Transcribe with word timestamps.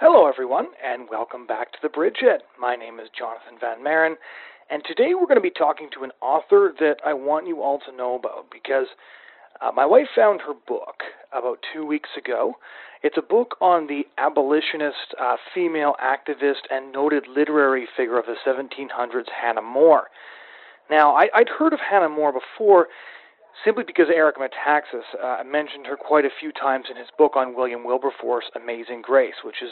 Hello, 0.00 0.28
everyone, 0.28 0.68
and 0.80 1.08
welcome 1.10 1.44
back 1.44 1.72
to 1.72 1.78
the 1.82 1.88
Bridgehead. 1.88 2.42
My 2.56 2.76
name 2.76 3.00
is 3.00 3.08
Jonathon 3.18 3.58
Van 3.60 3.82
Maren, 3.82 4.14
and 4.70 4.80
today 4.86 5.14
we're 5.14 5.26
going 5.26 5.34
to 5.34 5.40
be 5.40 5.50
talking 5.50 5.88
to 5.92 6.04
an 6.04 6.12
author 6.22 6.72
that 6.78 6.98
I 7.04 7.14
want 7.14 7.48
you 7.48 7.62
all 7.62 7.80
to 7.80 7.96
know 7.96 8.14
about 8.14 8.46
because 8.48 8.86
uh, 9.60 9.72
my 9.74 9.84
wife 9.84 10.06
found 10.14 10.42
her 10.42 10.54
book 10.54 11.02
about 11.32 11.64
two 11.74 11.84
weeks 11.84 12.10
ago. 12.16 12.54
It's 13.02 13.16
a 13.18 13.22
book 13.22 13.56
on 13.60 13.88
the 13.88 14.06
abolitionist, 14.18 15.16
uh, 15.20 15.34
female 15.52 15.96
activist, 16.00 16.70
and 16.70 16.92
noted 16.92 17.26
literary 17.26 17.88
figure 17.96 18.20
of 18.20 18.26
the 18.26 18.36
1700s, 18.46 19.26
Hannah 19.42 19.62
More. 19.62 20.04
Now, 20.88 21.16
I, 21.16 21.28
I'd 21.34 21.48
heard 21.48 21.72
of 21.72 21.80
Hannah 21.80 22.08
More 22.08 22.32
before 22.32 22.86
simply 23.64 23.84
because 23.84 24.06
Eric 24.14 24.36
Metaxas 24.36 25.04
uh, 25.22 25.42
mentioned 25.44 25.86
her 25.86 25.96
quite 25.96 26.24
a 26.24 26.30
few 26.40 26.52
times 26.52 26.86
in 26.90 26.96
his 26.96 27.08
book 27.16 27.36
on 27.36 27.54
William 27.54 27.84
Wilberforce, 27.84 28.44
Amazing 28.54 29.02
Grace, 29.02 29.42
which 29.44 29.62
is 29.62 29.70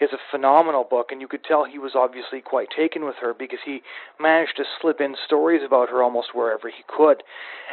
is 0.00 0.12
a 0.12 0.18
phenomenal 0.30 0.84
book, 0.84 1.10
and 1.10 1.20
you 1.20 1.28
could 1.28 1.44
tell 1.44 1.64
he 1.64 1.78
was 1.78 1.92
obviously 1.94 2.40
quite 2.40 2.68
taken 2.76 3.04
with 3.04 3.16
her 3.20 3.34
because 3.34 3.60
he 3.64 3.82
managed 4.20 4.56
to 4.56 4.64
slip 4.80 5.00
in 5.00 5.16
stories 5.24 5.62
about 5.64 5.90
her 5.90 6.02
almost 6.02 6.34
wherever 6.34 6.68
he 6.68 6.82
could. 6.86 7.22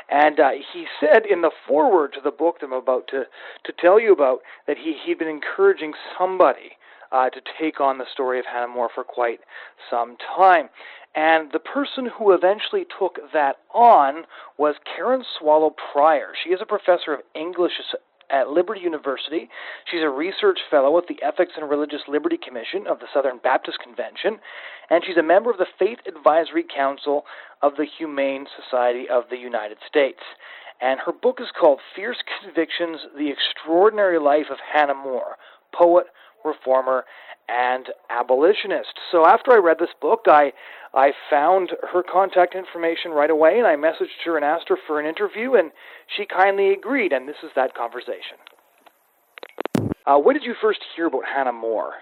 And 0.10 0.40
uh, 0.40 0.52
he 0.74 0.86
said 1.00 1.26
in 1.26 1.42
the 1.42 1.52
foreword 1.68 2.14
to 2.14 2.22
the 2.22 2.32
book 2.32 2.60
that 2.60 2.68
I'm 2.68 2.74
about 2.74 3.08
to 3.10 3.24
to 3.64 3.74
tell 3.80 4.00
you 4.00 4.14
about 4.14 4.40
that 4.68 4.78
he 4.78 4.96
he'd 5.06 5.20
been 5.20 5.28
encouraging 5.28 5.94
somebody 6.18 6.78
uh, 7.14 7.30
to 7.30 7.40
take 7.60 7.80
on 7.80 8.00
the 8.00 8.06
story 8.12 8.40
of 8.40 8.46
Hannah 8.46 8.68
More 8.68 8.90
for 8.94 9.04
quite 9.04 9.40
some 9.90 10.18
time. 10.36 10.70
And 11.16 11.52
the 11.52 11.60
person 11.60 12.10
who 12.18 12.32
eventually 12.32 12.86
took 13.00 13.20
that 13.34 13.58
on 13.74 14.24
was 14.58 14.76
Karen 14.84 15.24
Swallow 15.40 15.76
Prior. 15.94 16.34
She 16.44 16.50
is 16.50 16.60
a 16.60 16.66
professor 16.66 17.14
of 17.14 17.20
English 17.36 17.74
at 18.32 18.50
Liberty 18.50 18.82
University. 18.82 19.48
She's 19.90 20.02
a 20.02 20.10
research 20.10 20.60
fellow 20.72 20.98
at 20.98 21.08
the 21.08 21.22
Ethics 21.22 21.54
and 21.56 21.70
Religious 21.70 22.02
Liberty 22.08 22.38
Commission 22.38 22.88
of 22.88 23.00
the 23.00 23.06
Southern 23.14 23.38
Baptist 23.38 23.78
Convention, 23.80 24.40
and 24.90 25.04
she's 25.06 25.18
a 25.18 25.24
member 25.24 25.52
of 25.52 25.58
the 25.58 25.68
Faith 25.78 26.00
Advisory 26.08 26.64
Council 26.64 27.26
of 27.62 27.74
the 27.78 27.86
Humane 27.86 28.48
Society 28.58 29.08
of 29.08 29.26
the 29.30 29.38
United 29.38 29.78
States. 29.88 30.22
And 30.82 31.00
her 31.06 31.14
book 31.14 31.40
is 31.40 31.48
called 31.58 31.80
Fierce 31.96 32.24
Convictions 32.42 33.02
The 33.16 33.30
Extraordinary 33.30 34.20
Life 34.20 34.48
of 34.52 34.58
Hannah 34.74 34.96
More, 34.96 35.38
Poet, 35.72 36.08
Reformer, 36.44 37.06
and 37.50 37.88
abolitionist. 38.10 38.94
So 39.12 39.26
after 39.26 39.52
I 39.52 39.58
read 39.58 39.78
this 39.80 39.94
book, 40.02 40.22
I 40.28 40.54
I 40.94 41.12
found 41.30 41.72
her 41.92 42.04
contact 42.04 42.56
information 42.56 43.12
right 43.12 43.30
away, 43.30 43.58
and 43.58 43.68
I 43.68 43.76
messaged 43.76 44.24
her 44.26 44.36
and 44.36 44.46
asked 44.46 44.70
her 44.70 44.78
for 44.88 45.00
an 45.00 45.08
interview, 45.08 45.56
and 45.56 45.72
she 46.16 46.26
kindly 46.26 46.72
agreed. 46.72 47.12
And 47.12 47.28
this 47.28 47.38
is 47.44 47.50
that 47.56 47.74
conversation. 47.74 48.38
Uh, 50.06 50.20
when 50.20 50.36
did 50.36 50.44
you 50.44 50.54
first 50.62 50.80
hear 50.96 51.08
about 51.08 51.24
Hannah 51.26 51.54
More? 51.54 51.94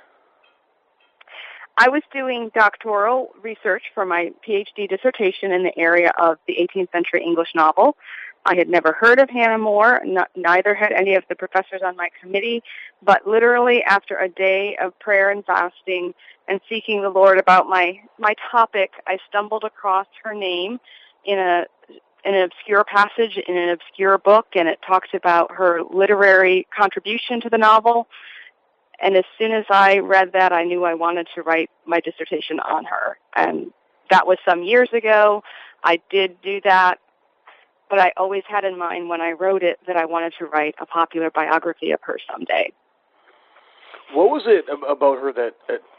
I 1.77 1.89
was 1.89 2.01
doing 2.13 2.51
doctoral 2.53 3.29
research 3.41 3.83
for 3.93 4.05
my 4.05 4.31
PhD 4.47 4.89
dissertation 4.89 5.51
in 5.51 5.63
the 5.63 5.71
area 5.77 6.11
of 6.19 6.37
the 6.47 6.55
18th 6.55 6.91
century 6.91 7.23
English 7.23 7.49
novel. 7.55 7.95
I 8.45 8.55
had 8.55 8.69
never 8.69 8.93
heard 8.93 9.19
of 9.19 9.29
Hannah 9.29 9.57
More, 9.57 10.01
neither 10.35 10.73
had 10.73 10.91
any 10.91 11.15
of 11.15 11.23
the 11.29 11.35
professors 11.35 11.81
on 11.85 11.95
my 11.95 12.09
committee, 12.19 12.63
but 13.03 13.27
literally 13.27 13.83
after 13.83 14.17
a 14.17 14.27
day 14.27 14.75
of 14.81 14.97
prayer 14.99 15.29
and 15.29 15.45
fasting 15.45 16.13
and 16.47 16.59
seeking 16.67 17.01
the 17.01 17.09
Lord 17.09 17.37
about 17.37 17.67
my, 17.67 17.99
my 18.17 18.33
topic, 18.51 18.91
I 19.07 19.19
stumbled 19.29 19.63
across 19.63 20.07
her 20.23 20.33
name 20.33 20.79
in 21.25 21.37
a 21.37 21.65
in 22.23 22.35
an 22.35 22.43
obscure 22.43 22.83
passage 22.83 23.37
in 23.47 23.57
an 23.57 23.69
obscure 23.69 24.17
book 24.19 24.45
and 24.53 24.67
it 24.67 24.79
talks 24.85 25.09
about 25.13 25.51
her 25.51 25.81
literary 25.91 26.67
contribution 26.75 27.41
to 27.41 27.49
the 27.49 27.57
novel. 27.57 28.07
And 29.01 29.15
as 29.17 29.23
soon 29.39 29.51
as 29.51 29.65
I 29.71 29.97
read 29.97 30.33
that, 30.33 30.53
I 30.53 30.63
knew 30.63 30.83
I 30.83 30.93
wanted 30.93 31.27
to 31.33 31.41
write 31.41 31.71
my 31.87 31.99
dissertation 31.99 32.59
on 32.59 32.85
her. 32.85 33.17
And 33.35 33.73
that 34.11 34.27
was 34.27 34.37
some 34.45 34.61
years 34.61 34.89
ago. 34.93 35.43
I 35.83 35.99
did 36.11 36.39
do 36.43 36.61
that 36.63 36.99
but 37.91 37.99
I 37.99 38.13
always 38.15 38.43
had 38.47 38.63
in 38.63 38.79
mind 38.79 39.09
when 39.09 39.19
I 39.21 39.33
wrote 39.33 39.61
it 39.61 39.77
that 39.85 39.97
I 39.97 40.05
wanted 40.05 40.33
to 40.39 40.45
write 40.45 40.75
a 40.79 40.85
popular 40.85 41.29
biography 41.29 41.91
of 41.91 41.99
her 42.03 42.17
someday. 42.31 42.71
What 44.13 44.29
was 44.29 44.43
it 44.45 44.65
about 44.89 45.19
her 45.19 45.31
that 45.33 45.55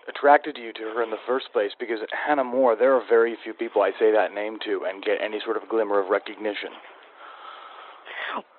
attracted 0.08 0.56
you 0.58 0.72
to 0.72 0.82
her 0.82 1.02
in 1.02 1.10
the 1.10 1.20
first 1.26 1.52
place? 1.52 1.72
Because 1.78 2.00
Hannah 2.26 2.44
More, 2.44 2.74
there 2.74 2.94
are 2.94 3.02
very 3.06 3.36
few 3.44 3.52
people 3.52 3.82
I 3.82 3.92
say 3.98 4.10
that 4.10 4.34
name 4.34 4.58
to 4.64 4.84
and 4.86 5.04
get 5.04 5.20
any 5.20 5.38
sort 5.44 5.56
of 5.56 5.68
glimmer 5.68 6.00
of 6.00 6.08
recognition. 6.08 6.70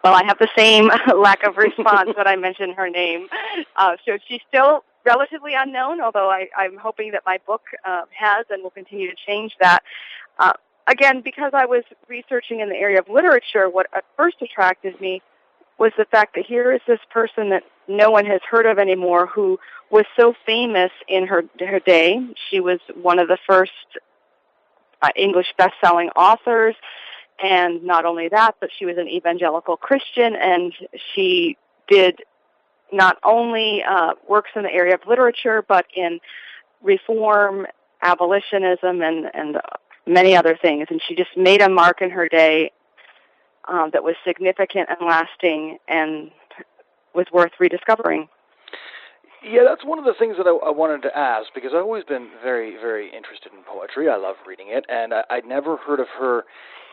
Well, 0.04 0.14
I 0.14 0.24
have 0.26 0.38
the 0.38 0.50
same 0.56 0.92
lack 1.18 1.44
of 1.44 1.58
response 1.58 2.12
when 2.16 2.28
I 2.28 2.36
mention 2.36 2.74
her 2.74 2.90
name. 2.90 3.28
Uh, 3.76 3.98
so 4.06 4.18
she's 4.28 4.42
still 4.48 4.84
relatively 5.06 5.54
unknown, 5.56 6.02
although 6.02 6.30
I, 6.30 6.50
I'm 6.56 6.78
hoping 6.78 7.12
that 7.12 7.24
my 7.26 7.40
book 7.48 7.64
uh, 7.84 8.04
has 8.16 8.46
and 8.52 8.62
will 8.62 8.70
continue 8.70 9.10
to 9.10 9.16
change 9.26 9.56
that. 9.60 9.84
Uh, 10.38 10.54
again, 10.88 11.22
because 11.22 11.52
I 11.54 11.66
was 11.66 11.84
researching 12.08 12.60
in 12.60 12.70
the 12.70 12.76
area 12.76 13.00
of 13.00 13.10
literature, 13.10 13.70
what 13.70 13.88
at 13.96 14.06
first 14.18 14.38
attracted 14.42 15.00
me 15.00 15.22
was 15.78 15.92
the 15.98 16.06
fact 16.06 16.36
that 16.36 16.46
here 16.46 16.72
is 16.72 16.82
this 16.88 17.00
person 17.12 17.50
that 17.50 17.64
no 17.88 18.12
one 18.12 18.26
has 18.26 18.42
heard 18.50 18.66
of 18.66 18.80
anymore 18.80 19.26
who 19.28 19.60
was 19.90 20.06
so 20.18 20.34
famous 20.46 20.92
in 21.08 21.28
her 21.28 21.44
her 21.60 21.80
day. 21.80 22.26
She 22.50 22.60
was 22.60 22.80
one 23.02 23.20
of 23.20 23.28
the 23.28 23.38
first 23.48 23.72
uh, 25.02 25.10
English 25.16 25.54
best-selling 25.58 26.10
authors, 26.16 26.76
and 27.44 27.84
not 27.84 28.06
only 28.06 28.30
that, 28.30 28.56
but 28.60 28.70
she 28.78 28.86
was 28.86 28.98
an 28.98 29.08
evangelical 29.08 29.76
Christian, 29.76 30.36
and 30.36 30.74
she 31.14 31.58
did 31.88 32.22
not 32.92 33.18
only 33.24 33.84
uh, 33.84 34.14
works 34.28 34.52
in 34.56 34.64
the 34.64 34.72
area 34.72 34.94
of 34.94 35.02
literature, 35.08 35.64
but 35.68 35.86
in 35.96 36.20
reform, 36.82 37.66
abolitionism, 38.02 39.02
and 39.02 39.30
and 39.34 39.58
many 40.06 40.36
other 40.36 40.58
things. 40.62 40.88
And 40.90 41.02
she 41.08 41.16
just 41.16 41.36
made 41.38 41.62
a 41.62 41.70
mark 41.70 42.02
in 42.02 42.10
her 42.10 42.28
day 42.28 42.72
um, 43.68 43.92
that 43.94 44.04
was 44.04 44.16
significant 44.26 44.90
and 44.90 45.08
lasting 45.08 45.78
and 45.88 46.32
was 47.14 47.28
worth 47.32 47.52
rediscovering. 47.60 48.28
Yeah, 49.44 49.64
that's 49.68 49.84
one 49.84 50.00
of 50.00 50.06
the 50.06 50.14
things 50.18 50.38
that 50.38 50.48
I, 50.48 50.68
I 50.68 50.72
wanted 50.72 51.02
to 51.02 51.18
ask 51.18 51.48
because 51.54 51.72
I've 51.76 51.84
always 51.84 52.06
been 52.06 52.30
very, 52.42 52.78
very 52.78 53.08
interested 53.14 53.52
in 53.52 53.60
poetry. 53.64 54.10
I 54.10 54.16
love 54.16 54.38
reading 54.48 54.68
it, 54.70 54.86
and 54.88 55.14
I, 55.14 55.24
I'd 55.30 55.46
never 55.46 55.76
heard 55.78 56.00
of 56.00 56.08
her 56.18 56.46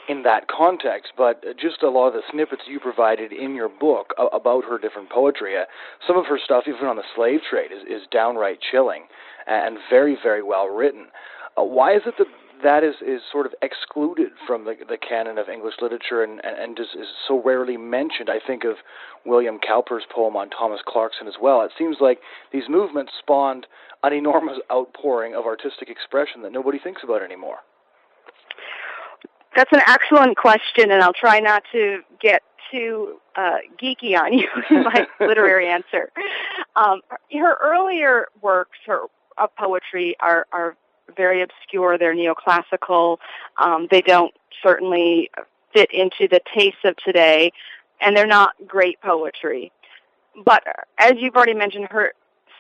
in 0.09 0.25
that 0.25 0.49
context, 0.49 1.13
but 1.17 1.45
just 1.57 1.85
a 1.85 1.91
lot 1.91 2.09
of 2.09 2.15
the 2.15 2.23
snippets 2.33 2.63
you 2.67 2.81
provided 2.81 3.33
in 3.33 3.55
your 3.55 3.69
book 3.69 4.13
about 4.33 4.65
her 4.65 4.79
different 4.79 5.11
poetry, 5.11 5.57
uh, 5.57 5.65
some 6.05 6.17
of 6.17 6.27
her 6.27 6.39
stuff, 6.43 6.65
even 6.67 6.87
on 6.87 6.97
the 6.97 7.05
slave 7.15 7.41
trade, 7.49 7.71
is, 7.71 7.83
is 7.89 8.09
downright 8.11 8.59
chilling 8.61 9.05
and 9.47 9.79
very, 9.89 10.19
very 10.21 10.43
well 10.43 10.67
written. 10.67 11.07
Uh, 11.57 11.63
why 11.63 11.95
is 11.95 12.03
it 12.07 12.15
that 12.19 12.27
that 12.63 12.85
is, 12.85 12.97
is 13.07 13.21
sort 13.31 13.47
of 13.47 13.55
excluded 13.63 14.31
from 14.47 14.65
the, 14.65 14.75
the 14.89 14.97
canon 14.97 15.39
of 15.39 15.49
English 15.49 15.75
literature 15.81 16.23
and, 16.23 16.41
and, 16.45 16.59
and 16.59 16.77
just 16.77 16.91
is 16.95 17.09
so 17.27 17.43
rarely 17.43 17.77
mentioned. 17.77 18.29
I 18.31 18.39
think 18.45 18.65
of 18.65 18.77
William 19.25 19.59
Cowper's 19.59 20.05
poem 20.13 20.37
on 20.37 20.51
Thomas 20.51 20.81
Clarkson 20.87 21.27
as 21.27 21.35
well. 21.41 21.63
It 21.63 21.73
seems 21.77 21.97
like 22.01 22.21
these 22.53 22.65
movements 22.69 23.13
spawned 23.19 23.67
an 24.03 24.13
enormous 24.13 24.59
outpouring 24.73 25.35
of 25.35 25.45
artistic 25.45 25.89
expression 25.91 26.43
that 26.43 26.53
nobody 26.53 26.79
thinks 26.79 27.03
about 27.03 27.23
anymore. 27.23 27.59
That's 29.57 29.73
an 29.73 29.83
excellent 29.87 30.37
question, 30.37 30.91
and 30.91 31.03
I'll 31.03 31.13
try 31.13 31.41
not 31.41 31.65
to 31.73 32.01
get 32.21 32.43
too 32.71 33.17
uh, 33.37 33.57
geeky 33.83 34.17
on 34.17 34.33
you 34.33 34.49
in 34.71 34.85
my 34.85 35.07
literary 35.21 35.69
answer. 35.69 36.11
Um, 36.77 37.01
her 37.33 37.57
earlier 37.61 38.29
works, 38.43 38.79
her 38.87 39.03
of 39.39 39.51
poetry, 39.57 40.17
are 40.21 40.47
are 40.53 40.77
very 41.11 41.43
obscure. 41.43 41.99
They're 41.99 42.15
neoclassical. 42.15 43.19
Um, 43.57 43.89
they 43.91 44.03
don't 44.03 44.35
certainly 44.63 45.31
fit 45.73 45.91
into 45.93 46.29
the 46.29 46.41
taste 46.55 46.85
of 46.85 46.97
today, 46.97 47.53
and 48.01 48.17
they're 48.17 48.27
not 48.27 48.55
great 48.67 49.01
poetry. 49.01 49.73
But 50.45 50.63
as 50.99 51.15
you've 51.19 51.35
already 51.35 51.55
mentioned, 51.55 51.89
her 51.91 52.13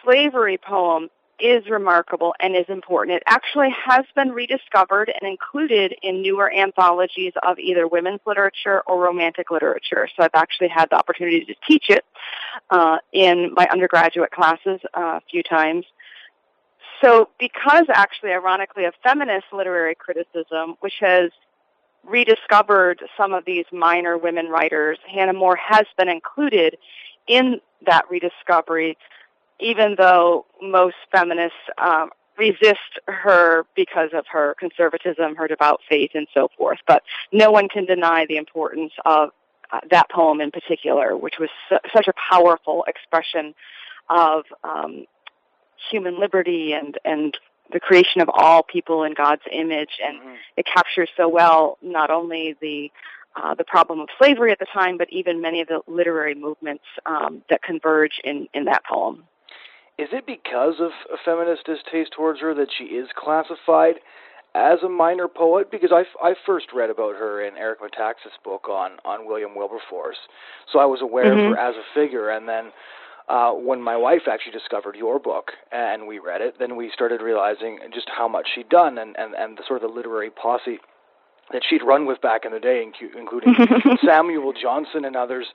slavery 0.04 0.58
poem 0.58 1.08
is 1.40 1.66
remarkable 1.68 2.34
and 2.40 2.54
is 2.54 2.66
important. 2.68 3.16
It 3.16 3.22
actually 3.26 3.70
has 3.86 4.04
been 4.14 4.30
rediscovered 4.30 5.10
and 5.10 5.28
included 5.28 5.94
in 6.02 6.22
newer 6.22 6.52
anthologies 6.52 7.32
of 7.42 7.58
either 7.58 7.88
women's 7.88 8.20
literature 8.26 8.82
or 8.86 9.02
romantic 9.02 9.50
literature. 9.50 10.08
So 10.14 10.22
I've 10.22 10.30
actually 10.34 10.68
had 10.68 10.90
the 10.90 10.96
opportunity 10.96 11.44
to 11.46 11.54
teach 11.66 11.86
it 11.88 12.04
uh, 12.70 12.98
in 13.12 13.52
my 13.54 13.66
undergraduate 13.72 14.30
classes 14.30 14.80
uh, 14.94 15.18
a 15.18 15.22
few 15.30 15.42
times. 15.42 15.86
So, 17.02 17.30
because 17.38 17.86
actually, 17.92 18.32
ironically, 18.32 18.84
of 18.84 18.94
feminist 19.02 19.46
literary 19.52 19.94
criticism, 19.94 20.76
which 20.80 20.94
has 21.00 21.30
rediscovered 22.04 23.02
some 23.16 23.32
of 23.32 23.44
these 23.44 23.64
minor 23.72 24.18
women 24.18 24.48
writers, 24.48 24.98
Hannah 25.06 25.32
More 25.32 25.56
has 25.56 25.86
been 25.96 26.08
included 26.08 26.76
in 27.26 27.60
that 27.86 28.04
rediscovery, 28.10 28.96
even 29.60 29.94
though 29.96 30.46
most 30.60 30.96
feminists 31.12 31.56
um, 31.78 32.10
resist 32.36 32.98
her 33.06 33.64
because 33.76 34.10
of 34.14 34.24
her 34.32 34.54
conservatism, 34.58 35.36
her 35.36 35.46
devout 35.46 35.80
faith, 35.88 36.10
and 36.14 36.26
so 36.34 36.48
forth. 36.56 36.78
But 36.86 37.02
no 37.32 37.50
one 37.50 37.68
can 37.68 37.84
deny 37.84 38.26
the 38.26 38.36
importance 38.36 38.92
of 39.04 39.30
uh, 39.72 39.80
that 39.90 40.10
poem 40.10 40.40
in 40.40 40.50
particular, 40.50 41.16
which 41.16 41.34
was 41.38 41.50
su- 41.68 41.78
such 41.94 42.08
a 42.08 42.12
powerful 42.30 42.84
expression 42.88 43.54
of 44.08 44.44
um, 44.64 45.04
human 45.90 46.18
liberty 46.18 46.72
and 46.72 46.98
and 47.04 47.36
the 47.72 47.80
creation 47.80 48.20
of 48.20 48.28
all 48.32 48.62
people 48.62 49.04
in 49.04 49.14
God's 49.14 49.42
image, 49.52 50.00
and 50.04 50.18
mm-hmm. 50.18 50.34
it 50.56 50.66
captures 50.66 51.08
so 51.16 51.28
well 51.28 51.78
not 51.82 52.10
only 52.10 52.56
the 52.60 52.90
uh, 53.36 53.54
the 53.54 53.64
problem 53.64 54.00
of 54.00 54.08
slavery 54.18 54.50
at 54.50 54.58
the 54.58 54.66
time, 54.72 54.98
but 54.98 55.08
even 55.12 55.40
many 55.40 55.60
of 55.60 55.68
the 55.68 55.80
literary 55.86 56.34
movements 56.34 56.84
um, 57.06 57.42
that 57.48 57.62
converge 57.62 58.20
in, 58.24 58.48
in 58.52 58.64
that 58.64 58.82
poem. 58.84 59.22
Is 59.98 60.08
it 60.12 60.26
because 60.26 60.80
of 60.80 60.90
a 61.12 61.16
feminist 61.24 61.66
distaste 61.66 62.12
towards 62.12 62.40
her 62.40 62.54
that 62.54 62.68
she 62.76 62.84
is 62.84 63.08
classified 63.14 63.96
as 64.54 64.82
a 64.82 64.88
minor 64.88 65.28
poet? 65.28 65.70
Because 65.70 65.92
I, 65.92 66.04
I 66.26 66.34
first 66.44 66.72
read 66.74 66.90
about 66.90 67.16
her 67.16 67.40
in 67.40 67.56
Eric 67.56 67.80
Metaxas' 67.80 68.42
book 68.42 68.68
on, 68.68 68.92
on 69.04 69.26
William 69.26 69.54
Wilberforce, 69.54 70.18
so 70.72 70.78
I 70.78 70.86
was 70.86 71.00
aware 71.00 71.26
mm-hmm. 71.26 71.52
of 71.52 71.56
her 71.56 71.58
as 71.58 71.76
a 71.76 71.84
figure, 71.94 72.30
and 72.30 72.48
then 72.48 72.72
uh, 73.30 73.52
when 73.52 73.80
my 73.80 73.96
wife 73.96 74.22
actually 74.28 74.50
discovered 74.50 74.96
your 74.96 75.20
book 75.20 75.52
and 75.70 76.08
we 76.08 76.18
read 76.18 76.40
it, 76.40 76.56
then 76.58 76.74
we 76.74 76.90
started 76.92 77.22
realizing 77.22 77.78
just 77.94 78.08
how 78.10 78.26
much 78.26 78.48
she'd 78.52 78.68
done 78.68 78.98
and, 78.98 79.14
and, 79.16 79.34
and 79.34 79.56
the 79.56 79.62
sort 79.68 79.80
of 79.80 79.88
the 79.88 79.94
literary 79.94 80.30
posse 80.30 80.78
that 81.52 81.62
she'd 81.68 81.82
run 81.82 82.06
with 82.06 82.20
back 82.20 82.44
in 82.44 82.50
the 82.50 82.58
day, 82.58 82.84
including 83.16 83.54
Samuel 84.04 84.52
Johnson 84.60 85.04
and 85.04 85.14
others. 85.14 85.46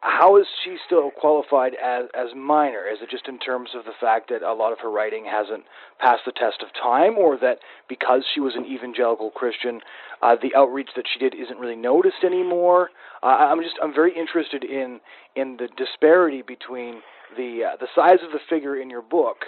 How 0.00 0.38
is 0.38 0.46
she 0.64 0.76
still 0.86 1.10
qualified 1.10 1.74
as 1.74 2.04
as 2.14 2.28
minor? 2.36 2.86
Is 2.86 3.00
it 3.02 3.10
just 3.10 3.26
in 3.26 3.38
terms 3.38 3.70
of 3.74 3.84
the 3.84 3.92
fact 4.00 4.30
that 4.30 4.42
a 4.42 4.54
lot 4.54 4.72
of 4.72 4.78
her 4.78 4.90
writing 4.90 5.24
hasn't 5.24 5.64
passed 5.98 6.22
the 6.24 6.30
test 6.30 6.62
of 6.62 6.68
time, 6.72 7.18
or 7.18 7.36
that 7.38 7.58
because 7.88 8.22
she 8.32 8.38
was 8.38 8.54
an 8.54 8.64
evangelical 8.64 9.30
Christian, 9.30 9.80
uh, 10.22 10.36
the 10.40 10.54
outreach 10.54 10.90
that 10.94 11.06
she 11.12 11.18
did 11.18 11.34
isn't 11.34 11.58
really 11.58 11.74
noticed 11.74 12.22
anymore? 12.24 12.90
Uh, 13.24 13.50
I'm 13.50 13.60
just 13.60 13.74
I'm 13.82 13.92
very 13.92 14.16
interested 14.16 14.62
in 14.62 15.00
in 15.34 15.56
the 15.56 15.68
disparity 15.76 16.42
between 16.42 17.02
the 17.36 17.64
uh, 17.64 17.76
the 17.76 17.88
size 17.94 18.18
of 18.24 18.32
the 18.32 18.40
figure 18.48 18.76
in 18.76 18.90
your 18.90 19.02
book 19.02 19.46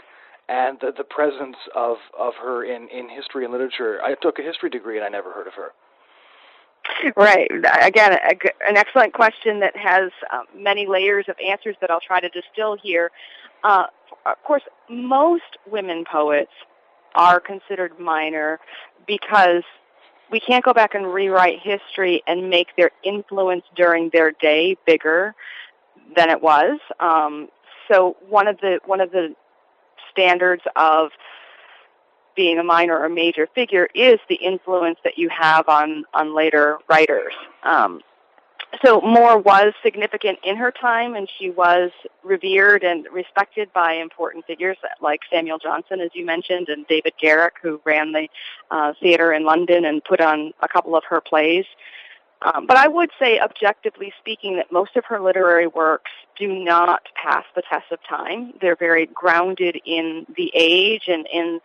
and 0.49 0.79
the, 0.81 0.93
the 0.97 1.05
presence 1.05 1.57
of 1.75 1.97
of 2.19 2.35
her 2.43 2.65
in 2.65 2.89
in 2.89 3.09
history 3.09 3.45
and 3.45 3.53
literature. 3.53 4.01
I 4.03 4.15
took 4.15 4.39
a 4.39 4.43
history 4.43 4.71
degree 4.71 4.97
and 4.97 5.05
I 5.05 5.09
never 5.09 5.33
heard 5.33 5.47
of 5.47 5.55
her. 5.55 5.73
Right. 7.17 7.51
Again, 7.83 8.13
a, 8.13 8.69
an 8.69 8.77
excellent 8.77 9.13
question 9.13 9.61
that 9.61 9.77
has 9.77 10.11
um, 10.33 10.45
many 10.57 10.87
layers 10.87 11.27
of 11.29 11.37
answers 11.47 11.77
that 11.81 11.91
I'll 11.91 12.01
try 12.01 12.21
to 12.21 12.29
distill 12.29 12.77
here. 12.83 13.11
Uh, 13.63 13.85
of 14.27 14.43
course, 14.45 14.63
most 14.89 15.59
women 15.71 16.05
poets 16.11 16.51
are 17.15 17.41
considered 17.41 17.99
minor 17.99 18.61
because 19.07 19.63
we 20.31 20.41
can't 20.41 20.65
go 20.65 20.73
back 20.73 20.95
and 20.95 21.13
rewrite 21.13 21.59
history 21.61 22.23
and 22.27 22.49
make 22.51 22.69
their 22.77 22.91
influence 23.03 23.65
during 23.77 24.11
their 24.13 24.33
day 24.33 24.77
bigger 24.87 25.35
than 26.17 26.31
it 26.31 26.41
was. 26.43 26.79
Um, 26.99 27.49
so 27.91 28.17
one 28.29 28.47
of 28.47 28.59
the 28.61 28.81
one 28.87 29.01
of 29.01 29.11
the 29.11 29.35
standards 30.11 30.63
of 30.77 31.11
being 32.37 32.59
a 32.59 32.65
minor 32.65 32.99
or 32.99 33.09
major 33.09 33.49
figure 33.55 33.89
is 33.95 34.19
the 34.29 34.37
influence 34.37 34.99
that 35.05 35.19
you 35.19 35.29
have 35.29 35.69
on 35.69 36.05
on 36.15 36.35
later 36.35 36.79
writers. 36.89 37.35
Um, 37.63 38.01
so 38.85 39.01
More 39.01 39.37
was 39.37 39.73
significant 39.83 40.39
in 40.45 40.57
her 40.57 40.71
time, 40.71 41.15
and 41.15 41.29
she 41.39 41.51
was 41.51 41.91
revered 42.23 42.85
and 42.85 43.07
respected 43.13 43.73
by 43.73 43.95
important 43.95 44.47
figures 44.47 44.77
like 45.01 45.21
Samuel 45.31 45.59
Johnson, 45.59 46.01
as 46.01 46.11
you 46.15 46.25
mentioned, 46.25 46.69
and 46.69 46.87
David 46.87 47.15
Garrick, 47.21 47.55
who 47.61 47.81
ran 47.85 48.13
the 48.13 48.29
uh, 48.71 48.93
theater 49.01 49.33
in 49.33 49.45
London 49.45 49.85
and 49.85 50.05
put 50.05 50.21
on 50.21 50.53
a 50.63 50.69
couple 50.69 50.95
of 50.95 51.03
her 51.05 51.21
plays. 51.21 51.65
Um, 52.43 52.67
but 52.67 52.77
I 52.77 52.89
would 52.89 53.11
say, 53.19 53.39
objectively 53.39 54.13
speaking, 54.19 54.57
that 54.57 54.73
most 54.73 54.97
of 54.97 55.05
her 55.07 55.21
literary 55.21 55.67
works 55.67 56.11
do 56.39 56.49
not 56.49 57.03
pass 57.15 57.45
the 57.55 57.63
test 57.63 57.93
of 57.93 57.99
time. 58.09 58.55
They're 58.61 58.77
very 58.77 59.07
grounded 59.07 59.79
in 59.85 60.27
the 60.37 60.51
age 60.55 61.03
and 61.07 61.27
in 61.31 61.61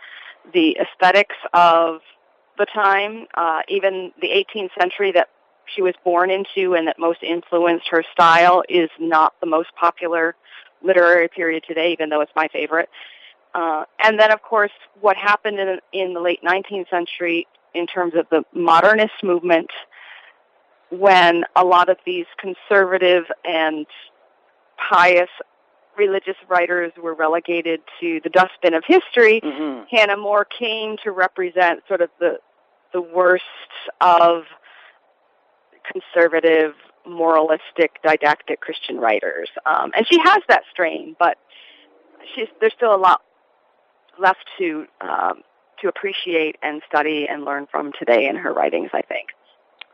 the 0.53 0.77
aesthetics 0.77 1.35
of 1.53 2.01
the 2.57 2.65
time, 2.65 3.27
uh, 3.35 3.61
even 3.69 4.11
the 4.21 4.27
18th 4.27 4.71
century 4.79 5.11
that 5.13 5.29
she 5.73 5.81
was 5.81 5.93
born 6.03 6.29
into 6.29 6.75
and 6.75 6.87
that 6.87 6.99
most 6.99 7.23
influenced 7.23 7.87
her 7.89 8.03
style 8.11 8.63
is 8.69 8.89
not 8.99 9.33
the 9.39 9.47
most 9.47 9.69
popular 9.79 10.35
literary 10.83 11.27
period 11.27 11.63
today, 11.67 11.91
even 11.93 12.09
though 12.09 12.21
it's 12.21 12.31
my 12.35 12.47
favorite. 12.49 12.89
Uh, 13.53 13.85
and 14.03 14.19
then, 14.19 14.31
of 14.31 14.41
course, 14.41 14.71
what 14.99 15.15
happened 15.15 15.59
in, 15.59 15.79
in 15.93 16.13
the 16.13 16.19
late 16.19 16.43
19th 16.43 16.89
century 16.89 17.47
in 17.73 17.87
terms 17.87 18.13
of 18.13 18.27
the 18.29 18.43
modernist 18.53 19.23
movement 19.23 19.69
when 20.89 21.43
a 21.55 21.65
lot 21.65 21.89
of 21.89 21.97
these 22.05 22.25
conservative 22.39 23.23
and 23.43 23.85
pious 24.89 25.29
religious 25.97 26.35
writers 26.47 26.91
were 27.01 27.13
relegated 27.13 27.81
to 27.99 28.19
the 28.23 28.29
dustbin 28.29 28.73
of 28.73 28.83
history, 28.85 29.41
mm-hmm. 29.41 29.83
Hannah 29.89 30.17
More 30.17 30.45
came 30.45 30.97
to 31.03 31.11
represent 31.11 31.81
sort 31.87 32.01
of 32.01 32.09
the 32.19 32.39
the 32.93 33.01
worst 33.01 33.43
of 33.99 34.43
conservative, 35.91 36.73
moralistic, 37.05 38.01
didactic 38.03 38.61
Christian 38.61 38.97
writers. 38.97 39.49
Um, 39.65 39.91
and 39.95 40.07
she 40.07 40.17
has 40.23 40.39
that 40.47 40.63
strain, 40.71 41.15
but 41.19 41.37
she's 42.33 42.47
there's 42.59 42.73
still 42.73 42.95
a 42.95 42.97
lot 42.97 43.21
left 44.19 44.45
to 44.57 44.85
um, 45.01 45.41
to 45.81 45.87
appreciate 45.87 46.57
and 46.61 46.81
study 46.87 47.27
and 47.29 47.43
learn 47.43 47.67
from 47.69 47.91
today 47.97 48.27
in 48.27 48.35
her 48.37 48.53
writings. 48.53 48.89
I 48.93 49.01
think. 49.01 49.29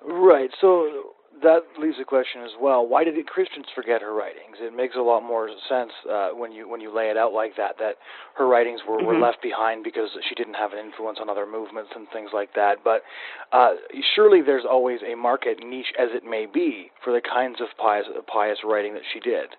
Right. 0.03 0.50
So 0.59 1.13
that 1.44 1.62
leaves 1.80 1.98
a 2.00 2.06
question 2.06 2.42
as 2.44 2.51
well. 2.59 2.86
Why 2.88 3.03
did 3.03 3.25
Christians 3.25 3.65
forget 3.74 4.01
her 4.01 4.13
writings? 4.13 4.57
It 4.59 4.75
makes 4.75 4.95
a 4.95 5.01
lot 5.01 5.24
more 5.24 5.50
sense 5.69 5.92
uh, 6.09 6.30
when 6.30 6.51
you 6.51 6.69
when 6.69 6.81
you 6.81 6.94
lay 6.94 7.09
it 7.09 7.18
out 7.18 7.33
like 7.33 7.56
that. 7.57 7.77
That 7.80 7.95
her 8.36 8.48
writings 8.48 8.81
were, 8.88 8.98
mm-hmm. 8.98 9.07
were 9.07 9.19
left 9.19 9.42
behind 9.42 9.83
because 9.83 10.09
she 10.27 10.36
didn't 10.36 10.56
have 10.56 10.74
an 10.74 10.80
influence 10.80 11.19
on 11.21 11.30
other 11.30 11.45
movements 11.45 11.92
and 11.95 12.07
things 12.13 12.31
like 12.33 12.53
that. 12.56 12.80
But 12.83 13.03
uh, 13.51 13.75
surely 14.15 14.42
there's 14.42 14.65
always 14.69 15.00
a 15.01 15.15
market, 15.15 15.59
niche 15.63 15.94
as 15.98 16.09
it 16.13 16.24
may 16.24 16.45
be, 16.45 16.92
for 17.04 17.13
the 17.13 17.21
kinds 17.21 17.62
of 17.62 17.68
pious 17.77 18.06
pious 18.27 18.59
writing 18.63 18.94
that 18.94 19.04
she 19.12 19.19
did. 19.19 19.56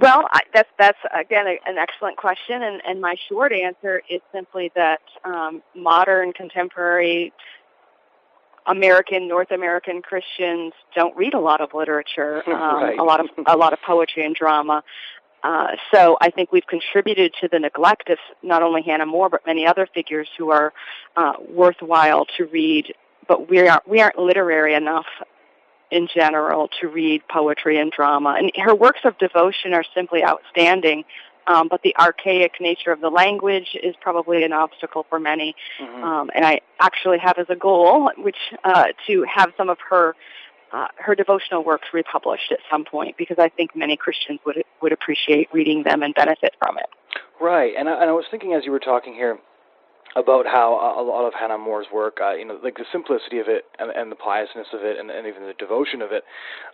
Well, 0.00 0.28
I, 0.32 0.40
that's 0.54 0.68
that's 0.78 0.98
again 1.18 1.46
a, 1.46 1.58
an 1.68 1.78
excellent 1.78 2.18
question, 2.18 2.62
and, 2.62 2.80
and 2.86 3.00
my 3.00 3.16
short 3.28 3.52
answer 3.52 4.02
is 4.08 4.20
simply 4.32 4.70
that 4.76 5.00
um, 5.24 5.62
modern 5.74 6.32
contemporary 6.32 7.32
American, 8.66 9.28
North 9.28 9.50
American 9.50 10.02
Christians 10.02 10.72
don't 10.94 11.16
read 11.16 11.34
a 11.34 11.40
lot 11.40 11.60
of 11.60 11.74
literature, 11.74 12.42
um, 12.48 12.82
right. 12.82 12.98
a 12.98 13.04
lot 13.04 13.20
of 13.20 13.26
a 13.46 13.56
lot 13.56 13.72
of 13.72 13.80
poetry 13.86 14.24
and 14.24 14.34
drama. 14.34 14.82
Uh, 15.42 15.68
so 15.94 16.18
I 16.20 16.30
think 16.30 16.50
we've 16.50 16.66
contributed 16.66 17.32
to 17.40 17.48
the 17.48 17.60
neglect 17.60 18.10
of 18.10 18.18
not 18.42 18.62
only 18.62 18.82
Hannah 18.82 19.06
More 19.06 19.28
but 19.28 19.46
many 19.46 19.66
other 19.66 19.86
figures 19.94 20.28
who 20.36 20.50
are 20.50 20.72
uh, 21.16 21.34
worthwhile 21.48 22.26
to 22.36 22.44
read. 22.46 22.92
But 23.28 23.48
we 23.48 23.68
aren't 23.68 23.86
we 23.88 24.00
aren't 24.00 24.18
literary 24.18 24.74
enough 24.74 25.06
in 25.90 26.08
general 26.12 26.68
to 26.80 26.88
read 26.88 27.22
poetry 27.28 27.78
and 27.80 27.90
drama. 27.90 28.36
And 28.38 28.50
her 28.56 28.74
works 28.74 29.00
of 29.04 29.16
devotion 29.18 29.72
are 29.74 29.84
simply 29.94 30.24
outstanding. 30.24 31.04
Um, 31.48 31.68
but 31.68 31.82
the 31.82 31.96
archaic 31.96 32.60
nature 32.60 32.92
of 32.92 33.00
the 33.00 33.08
language 33.08 33.76
is 33.82 33.94
probably 34.00 34.44
an 34.44 34.52
obstacle 34.52 35.06
for 35.08 35.18
many. 35.18 35.56
Mm-hmm. 35.80 36.04
Um, 36.04 36.30
and 36.34 36.44
I 36.44 36.60
actually 36.78 37.18
have 37.18 37.38
as 37.38 37.46
a 37.48 37.56
goal, 37.56 38.10
which 38.18 38.36
uh, 38.64 38.88
to 39.06 39.24
have 39.24 39.52
some 39.56 39.70
of 39.70 39.78
her 39.90 40.14
uh, 40.70 40.86
her 40.96 41.14
devotional 41.14 41.64
works 41.64 41.88
republished 41.94 42.52
at 42.52 42.58
some 42.70 42.84
point, 42.84 43.16
because 43.16 43.38
I 43.38 43.48
think 43.48 43.74
many 43.74 43.96
Christians 43.96 44.40
would 44.44 44.62
would 44.82 44.92
appreciate 44.92 45.48
reading 45.52 45.82
them 45.82 46.02
and 46.02 46.14
benefit 46.14 46.54
from 46.58 46.76
it. 46.76 46.86
Right, 47.40 47.72
and 47.76 47.88
I, 47.88 48.00
and 48.02 48.10
I 48.10 48.12
was 48.12 48.26
thinking 48.30 48.52
as 48.52 48.64
you 48.64 48.72
were 48.72 48.78
talking 48.78 49.14
here 49.14 49.38
about 50.18 50.46
how 50.46 50.74
a 50.98 51.02
lot 51.02 51.26
of 51.26 51.32
Hannah 51.32 51.58
More's 51.58 51.86
work, 51.92 52.18
uh, 52.20 52.34
you 52.34 52.44
know, 52.44 52.58
like 52.62 52.76
the 52.76 52.84
simplicity 52.90 53.38
of 53.38 53.46
it 53.48 53.64
and, 53.78 53.90
and 53.90 54.10
the 54.10 54.16
piousness 54.16 54.66
of 54.74 54.82
it 54.82 54.98
and, 54.98 55.10
and 55.10 55.26
even 55.26 55.46
the 55.46 55.54
devotion 55.54 56.02
of 56.02 56.10
it, 56.10 56.24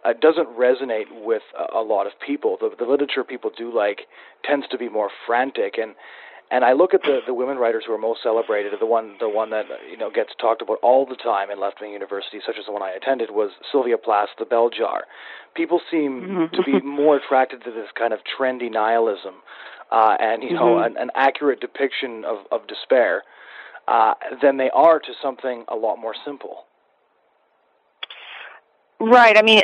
uh, 0.04 0.14
doesn't 0.18 0.48
resonate 0.56 1.12
with 1.12 1.42
a, 1.52 1.76
a 1.78 1.82
lot 1.84 2.06
of 2.06 2.12
people. 2.24 2.56
The, 2.58 2.70
the 2.78 2.90
literature 2.90 3.22
people 3.22 3.50
do 3.56 3.74
like 3.74 4.08
tends 4.44 4.66
to 4.68 4.78
be 4.78 4.88
more 4.88 5.10
frantic 5.26 5.78
and. 5.78 5.94
And 6.50 6.62
I 6.62 6.74
look 6.74 6.92
at 6.92 7.00
the, 7.00 7.20
the 7.26 7.32
women 7.32 7.56
writers 7.56 7.84
who 7.86 7.94
are 7.94 7.98
most 7.98 8.22
celebrated. 8.22 8.74
The 8.78 8.86
one 8.86 9.16
the 9.18 9.30
one 9.30 9.48
that 9.50 9.64
you 9.90 9.96
know 9.96 10.10
gets 10.10 10.30
talked 10.38 10.60
about 10.60 10.76
all 10.82 11.06
the 11.06 11.16
time 11.16 11.50
in 11.50 11.58
left 11.58 11.80
wing 11.80 11.92
universities, 11.92 12.42
such 12.46 12.56
as 12.60 12.66
the 12.66 12.70
one 12.70 12.82
I 12.82 12.90
attended, 12.90 13.30
was 13.30 13.52
Sylvia 13.72 13.96
Plath's 13.96 14.32
The 14.38 14.44
Bell 14.44 14.68
Jar. 14.68 15.04
People 15.56 15.80
seem 15.90 16.20
mm-hmm. 16.20 16.54
to 16.54 16.62
be 16.62 16.80
more 16.86 17.16
attracted 17.16 17.64
to 17.64 17.70
this 17.70 17.88
kind 17.98 18.12
of 18.12 18.20
trendy 18.38 18.70
nihilism 18.70 19.40
uh, 19.90 20.16
and 20.20 20.42
you 20.42 20.52
know 20.52 20.76
mm-hmm. 20.76 20.96
an, 20.96 21.02
an 21.02 21.10
accurate 21.14 21.60
depiction 21.60 22.24
of, 22.24 22.38
of 22.50 22.66
despair 22.66 23.22
uh, 23.88 24.14
than 24.42 24.56
they 24.56 24.70
are 24.70 24.98
to 24.98 25.12
something 25.22 25.64
a 25.68 25.76
lot 25.76 25.96
more 25.96 26.14
simple. 26.24 26.64
Right. 29.00 29.36
I 29.36 29.42
mean, 29.42 29.60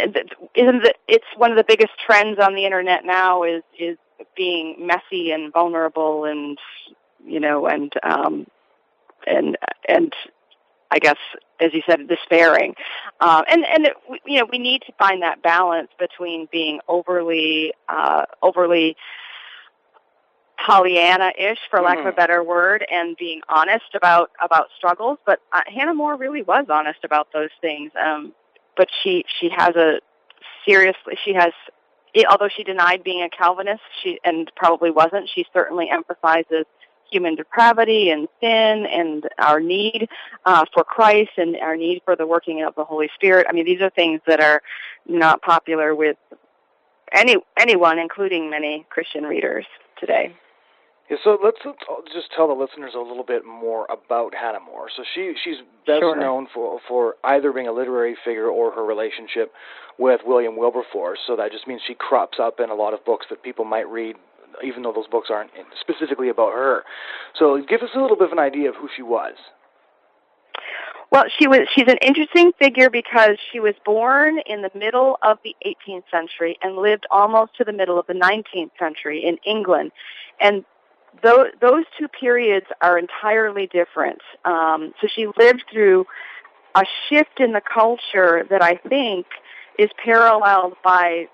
isn't 0.55 0.85
it, 0.85 0.97
it's 1.09 1.25
one 1.37 1.51
of 1.51 1.57
the 1.57 1.65
biggest 1.67 1.93
trends 2.05 2.39
on 2.39 2.55
the 2.55 2.65
internet 2.65 3.05
now 3.05 3.43
is 3.43 3.63
is 3.79 3.97
being 4.37 4.77
messy 4.79 5.31
and 5.31 5.53
vulnerable 5.53 6.25
and 6.25 6.59
you 7.25 7.41
know 7.41 7.67
and 7.67 7.93
um, 8.03 8.47
and 9.27 9.57
and 9.89 10.13
I 10.91 10.99
guess 10.99 11.17
as 11.61 11.73
you 11.75 11.83
said, 11.87 12.09
despairing. 12.09 12.75
Um, 13.21 13.45
and 13.49 13.65
and 13.65 13.87
it, 13.87 13.97
you 14.27 14.39
know 14.39 14.49
we 14.51 14.59
need 14.59 14.83
to 14.87 14.93
find 14.99 15.23
that 15.23 15.43
balance 15.43 15.89
between 15.99 16.49
being 16.51 16.81
overly 16.89 17.73
uh, 17.89 18.25
overly 18.43 18.97
Pollyanna-ish, 20.67 21.59
for 21.71 21.81
lack 21.81 21.99
mm-hmm. 21.99 22.01
of 22.01 22.07
a 22.07 22.11
mm-hmm. 22.11 22.17
better 22.17 22.43
word, 22.43 22.85
and 22.91 23.17
being 23.17 23.41
honest 23.49 23.95
about 23.95 24.31
about 24.43 24.69
struggles. 24.77 25.19
But 25.25 25.41
uh, 25.53 25.63
Hannah 25.67 25.95
More 25.95 26.17
really 26.17 26.43
was 26.43 26.67
honest 26.69 27.05
about 27.05 27.29
those 27.33 27.51
things. 27.61 27.93
Um, 28.01 28.35
but 28.77 28.89
she 29.03 29.25
she 29.41 29.51
has 29.57 29.77
a 29.77 30.01
seriously 30.65 31.19
she 31.25 31.35
has 31.35 31.53
although 32.29 32.49
she 32.49 32.65
denied 32.65 33.05
being 33.05 33.23
a 33.23 33.29
Calvinist, 33.29 33.83
she 34.03 34.19
and 34.25 34.51
probably 34.57 34.91
wasn't. 34.91 35.29
She 35.35 35.47
certainly 35.53 35.89
emphasizes 35.91 36.67
human 37.11 37.35
depravity 37.35 38.11
and 38.11 38.29
sin 38.41 38.87
and 38.87 39.29
our 39.39 39.61
need 39.61 40.09
uh, 40.45 40.65
for 40.73 40.85
Christ 40.85 41.33
and 41.37 41.57
our 41.57 41.77
need 41.77 42.03
for 42.05 42.15
the 42.15 42.27
working 42.27 42.63
of 42.63 42.75
the 42.77 42.85
Holy 42.85 43.11
Spirit. 43.15 43.47
I 43.49 43.53
mean, 43.53 43.65
these 43.65 43.81
are 43.81 43.91
things 43.91 44.21
that 44.27 44.41
are 44.41 44.63
not 45.07 45.43
popular 45.43 45.95
with 45.95 46.17
any 47.13 47.37
anyone, 47.59 47.99
including 47.99 48.51
many 48.51 48.87
Christian 48.91 49.25
readers 49.25 49.67
today. 49.99 50.33
Yeah, 51.11 51.17
so 51.25 51.39
let's, 51.43 51.59
let's 51.65 52.13
just 52.15 52.31
tell 52.35 52.47
the 52.47 52.55
listeners 52.55 52.93
a 52.95 53.01
little 53.01 53.25
bit 53.25 53.45
more 53.45 53.87
about 53.91 54.33
Hannah 54.33 54.61
More. 54.61 54.87
So 54.97 55.03
she 55.13 55.35
she's 55.43 55.57
best 55.85 56.01
sure. 56.01 56.17
known 56.17 56.47
for 56.55 56.79
for 56.87 57.17
either 57.25 57.53
being 57.53 57.67
a 57.67 57.73
literary 57.73 58.17
figure 58.25 58.47
or 58.47 58.71
her 58.71 58.85
relationship 58.85 59.53
with 59.99 60.21
William 60.25 60.57
Wilberforce. 60.57 61.19
So 61.27 61.35
that 61.35 61.51
just 61.51 61.67
means 61.67 61.83
she 61.85 61.95
crops 61.95 62.39
up 62.41 62.61
in 62.61 62.71
a 62.71 62.75
lot 62.75 62.95
of 62.95 63.05
books 63.05 63.27
that 63.31 63.43
people 63.43 63.65
might 63.65 63.89
read, 63.89 64.15
even 64.65 64.85
though 64.85 64.93
those 64.93 65.09
books 65.09 65.31
aren't 65.31 65.51
specifically 65.81 66.29
about 66.29 66.53
her. 66.53 66.85
So 67.37 67.61
give 67.69 67.83
us 67.83 67.91
a 67.97 68.01
little 68.01 68.17
bit 68.17 68.29
of 68.29 68.33
an 68.33 68.39
idea 68.39 68.69
of 68.69 68.77
who 68.77 68.89
she 68.95 69.03
was. 69.03 69.35
Well, 71.11 71.25
she 71.41 71.49
was 71.49 71.67
she's 71.75 71.89
an 71.89 71.99
interesting 72.03 72.53
figure 72.57 72.89
because 72.89 73.37
she 73.51 73.59
was 73.59 73.75
born 73.85 74.39
in 74.47 74.63
the 74.63 74.71
middle 74.77 75.19
of 75.23 75.39
the 75.43 75.57
18th 75.67 76.05
century 76.09 76.57
and 76.63 76.77
lived 76.77 77.05
almost 77.11 77.57
to 77.57 77.65
the 77.65 77.73
middle 77.73 77.99
of 77.99 78.07
the 78.07 78.15
19th 78.15 78.71
century 78.79 79.25
in 79.25 79.39
England. 79.45 79.91
And 80.41 80.65
those, 81.23 81.49
those 81.61 81.85
two 81.99 82.09
periods 82.09 82.67
are 82.81 82.99
entirely 82.99 83.67
different. 83.67 84.21
Um, 84.45 84.95
so 85.01 85.09
she 85.15 85.27
lived 85.39 85.65
through 85.73 86.07
a 86.75 86.85
shift 87.09 87.41
in 87.41 87.53
the 87.53 87.61
culture 87.61 88.47
that 88.49 88.63
I 88.63 88.77
think 88.77 89.27
is 89.79 89.91
paralleled 90.03 90.75
by 90.85 91.29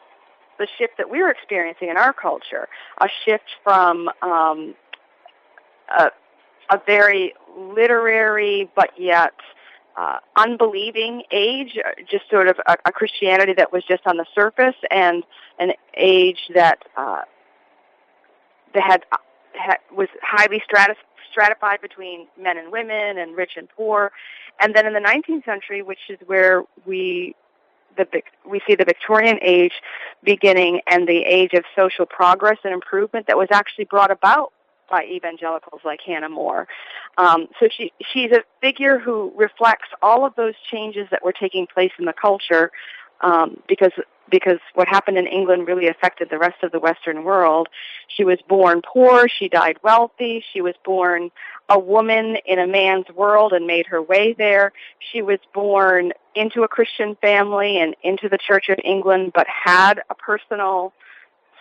the 0.58 0.66
shift 0.78 0.96
that 0.98 1.10
we're 1.10 1.30
experiencing 1.30 1.88
in 1.88 1.96
our 1.96 2.12
culture. 2.12 2.68
A 3.00 3.08
shift 3.24 3.44
from 3.62 4.08
um, 4.22 4.74
a, 5.88 6.10
a 6.70 6.80
very 6.86 7.34
literary 7.56 8.70
but 8.74 8.90
yet 8.98 9.34
uh, 9.96 10.18
unbelieving 10.36 11.22
age, 11.30 11.78
just 12.10 12.28
sort 12.30 12.48
of 12.48 12.58
a, 12.66 12.76
a, 12.84 12.92
Christianity 12.92 13.54
that 13.54 13.72
was 13.72 13.82
just 13.88 14.06
on 14.06 14.18
the 14.18 14.26
surface, 14.34 14.74
and 14.90 15.24
an 15.58 15.72
age 15.96 16.50
that 16.54 16.84
uh, 16.98 17.22
that 18.74 18.82
had 18.82 19.04
was 19.94 20.08
highly 20.22 20.62
stratified 20.64 21.80
between 21.80 22.26
men 22.40 22.58
and 22.58 22.72
women 22.72 23.18
and 23.18 23.36
rich 23.36 23.52
and 23.56 23.68
poor. 23.68 24.12
And 24.60 24.74
then 24.74 24.86
in 24.86 24.92
the 24.92 25.00
19th 25.00 25.44
century, 25.44 25.82
which 25.82 25.98
is 26.08 26.18
where 26.26 26.62
we 26.86 27.34
the 27.96 28.06
we 28.48 28.60
see 28.66 28.74
the 28.74 28.84
Victorian 28.84 29.38
age 29.42 29.72
beginning 30.22 30.80
and 30.86 31.08
the 31.08 31.22
age 31.24 31.54
of 31.54 31.64
social 31.74 32.06
progress 32.06 32.58
and 32.64 32.72
improvement 32.72 33.26
that 33.26 33.36
was 33.36 33.48
actually 33.50 33.84
brought 33.84 34.10
about 34.10 34.52
by 34.88 35.04
evangelicals 35.04 35.80
like 35.84 36.00
Hannah 36.04 36.28
More. 36.28 36.68
Um, 37.18 37.48
so 37.58 37.68
she 37.74 37.92
she's 38.12 38.30
a 38.32 38.42
figure 38.60 38.98
who 38.98 39.32
reflects 39.36 39.88
all 40.02 40.24
of 40.24 40.34
those 40.36 40.54
changes 40.70 41.08
that 41.10 41.24
were 41.24 41.32
taking 41.32 41.66
place 41.66 41.92
in 41.98 42.04
the 42.04 42.12
culture 42.12 42.70
um, 43.20 43.58
because 43.68 43.92
because 44.28 44.58
what 44.74 44.88
happened 44.88 45.18
in 45.18 45.26
England 45.26 45.68
really 45.68 45.88
affected 45.88 46.28
the 46.30 46.38
rest 46.38 46.62
of 46.62 46.72
the 46.72 46.80
Western 46.80 47.24
world. 47.24 47.68
She 48.08 48.24
was 48.24 48.38
born 48.48 48.82
poor, 48.82 49.28
she 49.28 49.48
died 49.48 49.78
wealthy, 49.82 50.44
she 50.52 50.60
was 50.60 50.74
born 50.84 51.30
a 51.68 51.78
woman 51.78 52.36
in 52.44 52.58
a 52.58 52.66
man's 52.66 53.06
world 53.14 53.52
and 53.52 53.66
made 53.66 53.86
her 53.86 54.02
way 54.02 54.34
there. 54.36 54.72
She 55.12 55.22
was 55.22 55.38
born 55.54 56.12
into 56.34 56.62
a 56.62 56.68
Christian 56.68 57.16
family 57.20 57.78
and 57.78 57.94
into 58.02 58.28
the 58.28 58.38
Church 58.38 58.68
of 58.68 58.78
England, 58.84 59.32
but 59.34 59.46
had 59.48 60.02
a 60.10 60.14
personal 60.14 60.92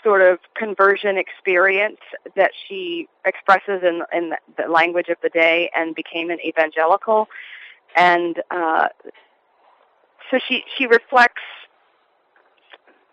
sort 0.03 0.21
of 0.21 0.37
conversion 0.55 1.17
experience 1.17 1.99
that 2.35 2.51
she 2.67 3.07
expresses 3.25 3.81
in, 3.81 4.03
in 4.13 4.33
the 4.55 4.71
language 4.71 5.09
of 5.09 5.17
the 5.23 5.29
day 5.29 5.71
and 5.75 5.95
became 5.95 6.29
an 6.29 6.39
evangelical. 6.45 7.27
And 7.95 8.41
uh, 8.51 8.89
so 10.31 10.39
she, 10.47 10.63
she 10.77 10.87
reflects 10.87 11.41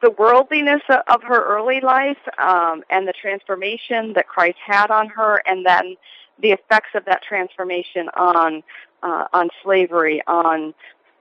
the 0.02 0.10
worldliness 0.10 0.82
of 1.06 1.22
her 1.22 1.44
early 1.44 1.80
life 1.80 2.18
um, 2.38 2.82
and 2.90 3.06
the 3.06 3.12
transformation 3.12 4.12
that 4.14 4.26
Christ 4.26 4.58
had 4.64 4.90
on 4.90 5.08
her, 5.08 5.40
and 5.46 5.64
then 5.64 5.96
the 6.40 6.50
effects 6.50 6.90
of 6.94 7.04
that 7.04 7.22
transformation 7.22 8.08
on 8.16 8.62
uh, 9.02 9.26
on 9.32 9.48
slavery, 9.62 10.22
on 10.26 10.74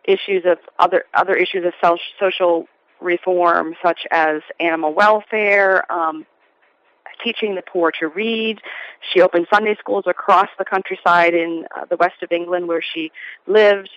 issues 0.03 0.43
of 0.45 0.57
other 0.79 1.05
other 1.13 1.35
issues 1.35 1.65
of 1.65 1.73
social 2.19 2.65
reform, 2.99 3.75
such 3.83 4.01
as 4.11 4.41
animal 4.59 4.93
welfare, 4.93 5.89
um, 5.91 6.25
teaching 7.23 7.55
the 7.55 7.61
poor 7.61 7.91
to 7.99 8.07
read. 8.07 8.61
She 9.13 9.21
opened 9.21 9.47
Sunday 9.53 9.75
schools 9.79 10.05
across 10.07 10.49
the 10.57 10.65
countryside 10.65 11.33
in 11.33 11.65
uh, 11.75 11.85
the 11.85 11.97
west 11.97 12.23
of 12.23 12.31
England, 12.31 12.67
where 12.67 12.81
she 12.81 13.11
lived. 13.47 13.89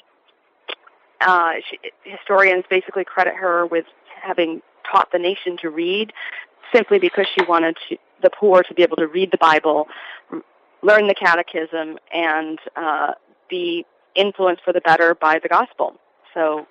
Uh, 1.24 1.54
she, 1.68 1.78
historians 2.04 2.64
basically 2.68 3.04
credit 3.04 3.34
her 3.34 3.66
with 3.66 3.86
having 4.22 4.60
taught 4.90 5.10
the 5.12 5.18
nation 5.18 5.56
to 5.60 5.70
read 5.70 6.12
simply 6.72 6.98
because 6.98 7.26
she 7.34 7.44
wanted 7.44 7.76
to, 7.88 7.96
the 8.22 8.30
poor 8.30 8.62
to 8.62 8.74
be 8.74 8.82
able 8.82 8.96
to 8.96 9.06
read 9.06 9.30
the 9.30 9.38
Bible, 9.38 9.88
learn 10.82 11.06
the 11.06 11.14
catechism, 11.14 11.98
and 12.12 12.58
uh, 12.76 13.12
be 13.48 13.84
influenced 14.14 14.62
for 14.64 14.72
the 14.72 14.80
better 14.80 15.14
by 15.14 15.38
the 15.38 15.48
gospel. 15.48 15.94
So 16.32 16.66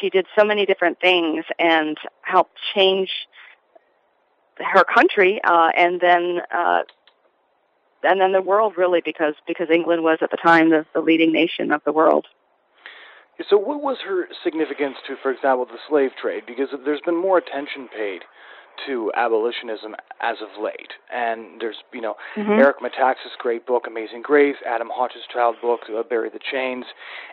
she 0.00 0.10
did 0.10 0.26
so 0.36 0.44
many 0.44 0.66
different 0.66 1.00
things 1.00 1.44
and 1.58 1.96
helped 2.22 2.58
change 2.74 3.10
her 4.58 4.84
country 4.84 5.40
uh, 5.44 5.70
and 5.76 6.00
then 6.00 6.40
uh, 6.52 6.82
and 8.02 8.20
then 8.20 8.32
the 8.32 8.42
world 8.42 8.74
really 8.76 9.00
because 9.00 9.34
because 9.46 9.68
England 9.70 10.02
was 10.02 10.18
at 10.20 10.30
the 10.30 10.36
time 10.36 10.70
the, 10.70 10.84
the 10.94 11.00
leading 11.00 11.32
nation 11.32 11.72
of 11.72 11.82
the 11.84 11.92
world. 11.92 12.26
So, 13.48 13.56
what 13.56 13.82
was 13.82 13.98
her 14.04 14.26
significance 14.42 14.96
to, 15.06 15.16
for 15.22 15.30
example, 15.30 15.64
the 15.66 15.78
slave 15.88 16.10
trade? 16.20 16.42
Because 16.46 16.68
there's 16.84 17.00
been 17.04 17.20
more 17.20 17.38
attention 17.38 17.88
paid 17.88 18.22
to 18.86 19.10
abolitionism 19.16 19.94
as 20.20 20.36
of 20.40 20.62
late, 20.62 20.92
and 21.12 21.60
there's 21.60 21.76
you 21.92 22.00
know 22.00 22.14
mm-hmm. 22.36 22.52
Eric 22.52 22.76
Metaxas' 22.80 23.36
great 23.38 23.66
book 23.66 23.84
Amazing 23.86 24.22
Grace, 24.22 24.56
Adam 24.66 24.88
Hodge's 24.92 25.22
child 25.32 25.56
book 25.60 25.80
uh, 25.88 26.02
Bury 26.02 26.30
the 26.30 26.38
Chains, 26.38 26.84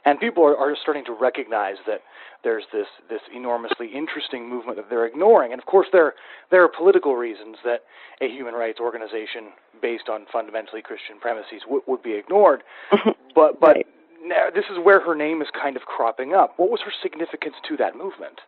and 0.06 0.20
people 0.20 0.44
are, 0.44 0.58
are 0.58 0.76
starting 0.80 1.06
to 1.06 1.14
recognize 1.14 1.78
that 1.88 2.02
there's 2.44 2.66
this 2.72 2.88
this 3.10 3.22
enormously 3.34 3.88
interesting 3.94 4.50
movement 4.50 4.78
that 4.78 4.90
they're 4.90 5.06
ignoring, 5.06 5.52
and 5.52 5.62
of 5.62 5.66
course 5.66 5.88
there 5.92 6.14
there 6.52 6.64
are 6.64 6.70
political 6.70 7.16
reasons 7.16 7.58
that 7.64 7.82
a 8.22 8.28
human 8.28 8.54
rights 8.54 8.80
organization 8.80 9.50
based 9.82 10.10
on 10.10 10.26
fundamentally 10.32 10.82
Christian 10.82 11.20
premises 11.20 11.62
w- 11.64 11.84
would 11.88 12.02
be 12.02 12.14
ignored, 12.14 12.64
but 13.36 13.60
but. 13.60 13.76
Right 13.76 13.88
now 14.26 14.50
this 14.54 14.66
is 14.72 14.78
where 14.84 15.00
her 15.00 15.16
name 15.16 15.42
is 15.42 15.48
kind 15.60 15.76
of 15.76 15.84
cropping 15.84 16.34
up. 16.34 16.54
What 16.58 16.70
was 16.70 16.82
her 16.82 16.92
significance 17.02 17.56
to 17.68 17.78
that 17.78 17.96
movement? 17.96 18.42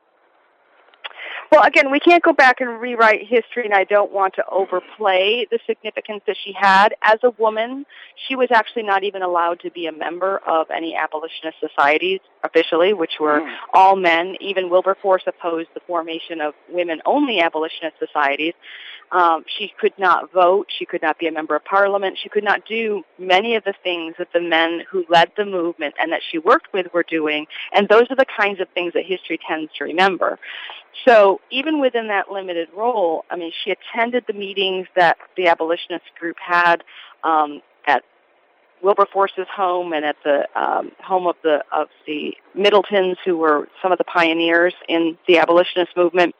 Well, 1.51 1.63
again, 1.63 1.91
we 1.91 2.00
can't 2.00 2.22
go 2.22 2.34
back 2.34 2.60
and 2.60 2.81
rewrite 2.81 3.25
history, 3.25 3.63
and 3.63 3.74
I 3.74 3.86
don't 3.86 4.12
want 4.12 4.34
to 4.36 4.43
overplay 4.51 5.48
the 5.50 5.60
significance 5.65 6.22
that 6.27 6.36
she 6.43 6.51
had. 6.51 6.93
As 7.01 7.19
a 7.24 7.29
woman, 7.31 7.86
she 8.27 8.36
was 8.36 8.50
actually 8.51 8.84
not 8.84 9.03
even 9.05 9.22
allowed 9.22 9.62
to 9.62 9.72
be 9.72 9.86
a 9.88 9.93
member 9.93 10.39
of 10.39 10.69
any 10.69 10.96
abolitionist 10.96 11.57
societies 11.62 12.19
officially, 12.43 12.93
which 12.93 13.13
were 13.19 13.39
mm. 13.39 13.55
all 13.74 13.96
men. 13.96 14.36
Even 14.41 14.69
Wilberforce 14.69 15.24
opposed 15.25 15.69
the 15.74 15.79
formation 15.88 16.41
of 16.41 16.53
women-only 16.69 17.39
abolitionist 17.39 17.96
societies. 17.98 18.53
Um, 19.11 19.45
she 19.57 19.71
could 19.79 19.93
not 19.97 20.31
vote. 20.33 20.67
She 20.77 20.85
could 20.85 21.01
not 21.01 21.17
be 21.17 21.27
a 21.27 21.31
member 21.31 21.55
of 21.55 21.63
parliament. 21.63 22.17
She 22.21 22.29
could 22.29 22.43
not 22.43 22.65
do 22.67 23.03
many 23.17 23.55
of 23.55 23.63
the 23.63 23.73
things 23.83 24.15
that 24.17 24.33
the 24.33 24.41
men 24.41 24.83
who 24.89 25.05
led 25.09 25.31
the 25.37 25.45
movement 25.45 25.95
and 25.99 26.11
that 26.11 26.21
she 26.29 26.37
worked 26.37 26.73
with 26.73 26.87
were 26.93 27.05
doing. 27.09 27.47
And 27.73 27.87
those 27.87 28.07
are 28.09 28.15
the 28.15 28.25
kinds 28.25 28.59
of 28.59 28.67
things 28.73 28.93
that 28.93 29.05
history 29.05 29.39
tends 29.47 29.71
to 29.77 29.85
remember. 29.85 30.39
So 31.05 31.39
even 31.51 31.79
within 31.79 32.07
that 32.09 32.31
limited 32.31 32.67
role, 32.75 33.23
I 33.29 33.37
mean, 33.37 33.51
she 33.63 33.71
attended 33.71 34.25
the 34.27 34.33
meetings 34.33 34.87
that 34.95 35.17
the 35.37 35.47
abolitionist 35.47 36.05
group 36.19 36.35
had 36.39 36.83
um, 37.23 37.61
at 37.85 38.03
Wilberforce's 38.83 39.47
home 39.53 39.93
and 39.93 40.05
at 40.05 40.17
the 40.23 40.47
um, 40.55 40.91
home 41.01 41.27
of 41.27 41.35
the 41.43 41.63
of 41.71 41.87
the 42.05 42.35
Middletons, 42.55 43.17
who 43.25 43.37
were 43.37 43.67
some 43.81 43.91
of 43.91 43.97
the 43.97 44.03
pioneers 44.03 44.73
in 44.87 45.17
the 45.27 45.39
abolitionist 45.39 45.95
movement. 45.95 46.35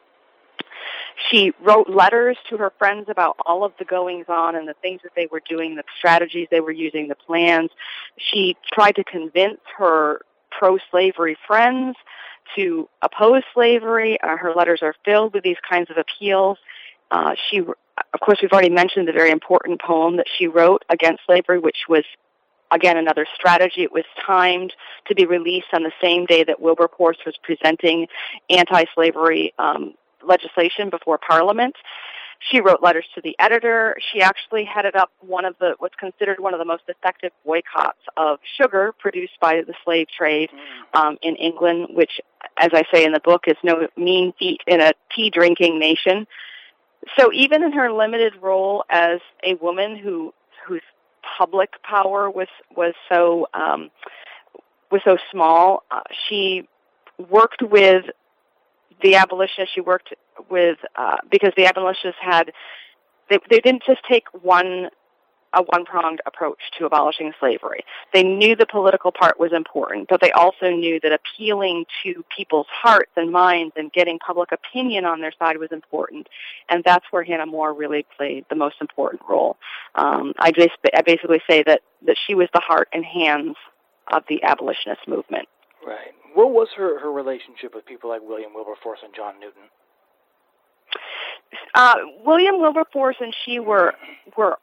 She 1.30 1.52
wrote 1.60 1.88
letters 1.88 2.36
to 2.48 2.56
her 2.58 2.72
friends 2.78 3.06
about 3.08 3.36
all 3.44 3.64
of 3.64 3.72
the 3.78 3.84
goings 3.84 4.26
on 4.28 4.54
and 4.54 4.68
the 4.68 4.74
things 4.80 5.00
that 5.02 5.12
they 5.16 5.26
were 5.26 5.42
doing, 5.48 5.74
the 5.74 5.84
strategies 5.98 6.48
they 6.50 6.60
were 6.60 6.72
using, 6.72 7.08
the 7.08 7.14
plans. 7.14 7.70
She 8.16 8.56
tried 8.72 8.96
to 8.96 9.04
convince 9.04 9.60
her 9.76 10.20
pro-slavery 10.50 11.36
friends 11.46 11.96
to 12.56 12.88
oppose 13.02 13.42
slavery. 13.52 14.20
Uh, 14.20 14.36
her 14.36 14.52
letters 14.54 14.80
are 14.82 14.94
filled 15.04 15.34
with 15.34 15.44
these 15.44 15.56
kinds 15.68 15.90
of 15.90 15.96
appeals. 15.98 16.58
Uh, 17.10 17.34
she 17.50 17.62
of 18.14 18.20
course, 18.20 18.38
we've 18.40 18.52
already 18.52 18.70
mentioned 18.70 19.08
the 19.08 19.12
very 19.12 19.30
important 19.30 19.80
poem 19.80 20.16
that 20.16 20.26
she 20.38 20.46
wrote 20.46 20.84
against 20.88 21.24
slavery, 21.26 21.58
which 21.58 21.86
was 21.88 22.04
again 22.70 22.96
another 22.96 23.26
strategy. 23.34 23.82
It 23.82 23.92
was 23.92 24.04
timed 24.24 24.72
to 25.06 25.14
be 25.14 25.26
released 25.26 25.68
on 25.72 25.82
the 25.82 25.92
same 26.00 26.26
day 26.26 26.44
that 26.44 26.60
Wilberforce 26.60 27.18
was 27.24 27.34
presenting 27.42 28.06
anti-slavery 28.50 29.52
um, 29.58 29.94
legislation 30.26 30.90
before 30.90 31.18
Parliament. 31.18 31.74
She 32.40 32.60
wrote 32.60 32.82
letters 32.82 33.04
to 33.16 33.20
the 33.20 33.34
editor. 33.40 33.96
She 34.12 34.22
actually 34.22 34.64
headed 34.64 34.94
up 34.94 35.10
one 35.20 35.44
of 35.44 35.56
the 35.58 35.74
what's 35.78 35.96
considered 35.96 36.38
one 36.38 36.54
of 36.54 36.60
the 36.60 36.64
most 36.64 36.84
effective 36.86 37.32
boycotts 37.44 37.98
of 38.16 38.38
sugar 38.56 38.94
produced 38.98 39.40
by 39.40 39.62
the 39.62 39.74
slave 39.84 40.06
trade 40.16 40.50
mm. 40.50 41.00
um, 41.00 41.18
in 41.20 41.34
England, 41.36 41.88
which, 41.90 42.20
as 42.56 42.70
I 42.72 42.84
say 42.92 43.04
in 43.04 43.12
the 43.12 43.20
book, 43.20 43.44
is 43.48 43.56
no 43.64 43.88
mean 43.96 44.32
feat 44.38 44.60
in 44.68 44.80
a 44.80 44.92
tea 45.14 45.30
drinking 45.30 45.80
nation. 45.80 46.26
So 47.18 47.32
even 47.32 47.64
in 47.64 47.72
her 47.72 47.92
limited 47.92 48.34
role 48.40 48.84
as 48.88 49.18
a 49.42 49.54
woman 49.54 49.96
who 49.96 50.32
whose 50.66 50.82
public 51.36 51.82
power 51.82 52.30
was 52.30 52.48
was 52.76 52.94
so 53.08 53.48
um, 53.52 53.90
was 54.92 55.00
so 55.04 55.16
small, 55.32 55.82
uh, 55.90 56.02
she 56.28 56.68
worked 57.30 57.62
with 57.62 58.04
the 59.02 59.16
abolitionists. 59.16 59.74
She 59.74 59.80
worked 59.80 60.14
with 60.50 60.78
uh, 60.96 61.18
because 61.30 61.52
the 61.56 61.66
abolitionists 61.66 62.20
had 62.20 62.52
they 63.30 63.38
they 63.50 63.60
didn't 63.60 63.82
just 63.86 64.00
take 64.08 64.24
one 64.42 64.90
a 65.54 65.62
one 65.62 65.84
pronged 65.84 66.20
approach 66.26 66.58
to 66.78 66.86
abolishing 66.86 67.32
slavery. 67.40 67.80
They 68.12 68.22
knew 68.22 68.54
the 68.54 68.66
political 68.66 69.12
part 69.12 69.40
was 69.40 69.52
important, 69.52 70.08
but 70.08 70.20
they 70.20 70.30
also 70.32 70.70
knew 70.70 71.00
that 71.00 71.12
appealing 71.12 71.86
to 72.02 72.24
people's 72.34 72.66
hearts 72.70 73.12
and 73.16 73.32
minds 73.32 73.72
and 73.76 73.92
getting 73.92 74.18
public 74.18 74.52
opinion 74.52 75.04
on 75.04 75.20
their 75.20 75.32
side 75.38 75.56
was 75.56 75.70
important. 75.72 76.28
And 76.68 76.84
that's 76.84 77.06
where 77.10 77.24
Hannah 77.24 77.46
More 77.46 77.72
really 77.72 78.06
played 78.16 78.44
the 78.50 78.56
most 78.56 78.76
important 78.80 79.22
role. 79.28 79.56
Um, 79.94 80.34
I, 80.38 80.50
just, 80.50 80.72
I 80.94 81.02
basically 81.02 81.40
say 81.48 81.62
that, 81.62 81.80
that 82.06 82.16
she 82.26 82.34
was 82.34 82.48
the 82.52 82.60
heart 82.60 82.88
and 82.92 83.04
hands 83.04 83.56
of 84.12 84.24
the 84.28 84.42
abolitionist 84.42 85.06
movement. 85.08 85.48
Right. 85.86 86.12
What 86.38 86.52
was 86.52 86.68
her, 86.76 87.00
her 87.00 87.10
relationship 87.10 87.74
with 87.74 87.84
people 87.84 88.10
like 88.10 88.20
William 88.22 88.54
Wilberforce 88.54 89.00
and 89.02 89.12
John 89.12 89.40
Newton? 89.40 89.62
Uh, 91.74 91.96
William 92.24 92.60
Wilberforce 92.60 93.16
and 93.18 93.34
she 93.44 93.58
were 93.58 93.94
were 94.36 94.56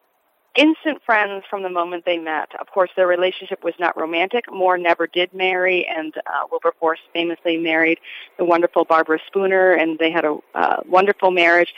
instant 0.55 1.01
friends 1.05 1.43
from 1.49 1.63
the 1.63 1.69
moment 1.69 2.05
they 2.05 2.17
met. 2.17 2.47
Of 2.61 2.67
course, 2.67 2.91
their 2.95 3.07
relationship 3.07 3.61
was 3.61 3.73
not 3.77 3.97
romantic. 3.99 4.45
More 4.49 4.77
never 4.77 5.05
did 5.05 5.33
marry, 5.33 5.85
and 5.85 6.13
uh, 6.15 6.47
Wilberforce 6.49 6.99
famously 7.11 7.57
married 7.57 7.99
the 8.37 8.45
wonderful 8.45 8.85
Barbara 8.85 9.19
Spooner, 9.27 9.73
and 9.73 9.99
they 9.99 10.11
had 10.11 10.23
a 10.23 10.37
uh, 10.53 10.77
wonderful 10.87 11.31
marriage. 11.31 11.73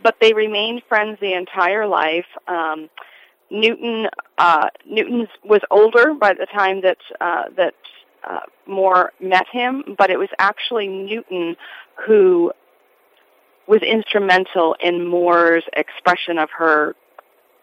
But 0.00 0.14
they 0.20 0.32
remained 0.32 0.82
friends 0.88 1.18
the 1.20 1.32
entire 1.32 1.88
life. 1.88 2.26
Um, 2.46 2.88
Newton 3.50 4.06
uh, 4.38 4.68
Newton 4.86 5.26
was 5.42 5.62
older 5.72 6.14
by 6.14 6.34
the 6.34 6.46
time 6.46 6.82
that 6.82 6.98
uh, 7.20 7.46
that 7.56 7.74
uh, 8.28 8.40
More 8.66 9.12
met 9.20 9.46
him, 9.50 9.96
but 9.96 10.10
it 10.10 10.18
was 10.18 10.28
actually 10.38 10.88
Newton 10.88 11.56
who 12.06 12.52
was 13.66 13.82
instrumental 13.82 14.76
in 14.80 15.06
More's 15.06 15.64
expression 15.74 16.38
of 16.38 16.50
her 16.50 16.96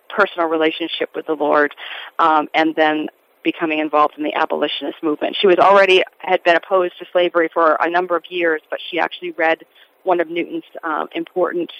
personal 0.09 0.47
relationship 0.47 1.09
with 1.15 1.27
the 1.27 1.33
Lord, 1.33 1.75
um, 2.17 2.47
and 2.53 2.73
then 2.75 3.07
becoming 3.43 3.79
involved 3.79 4.15
in 4.17 4.23
the 4.23 4.33
abolitionist 4.33 5.01
movement. 5.03 5.35
She 5.39 5.47
was 5.47 5.57
already 5.57 6.03
had 6.19 6.43
been 6.43 6.55
opposed 6.55 6.97
to 6.99 7.05
slavery 7.11 7.49
for 7.53 7.77
a 7.79 7.89
number 7.89 8.15
of 8.15 8.23
years, 8.29 8.61
but 8.69 8.79
she 8.89 8.99
actually 8.99 9.31
read 9.31 9.63
one 10.03 10.19
of 10.19 10.29
Newton's 10.29 10.63
um, 10.83 11.07
important 11.13 11.71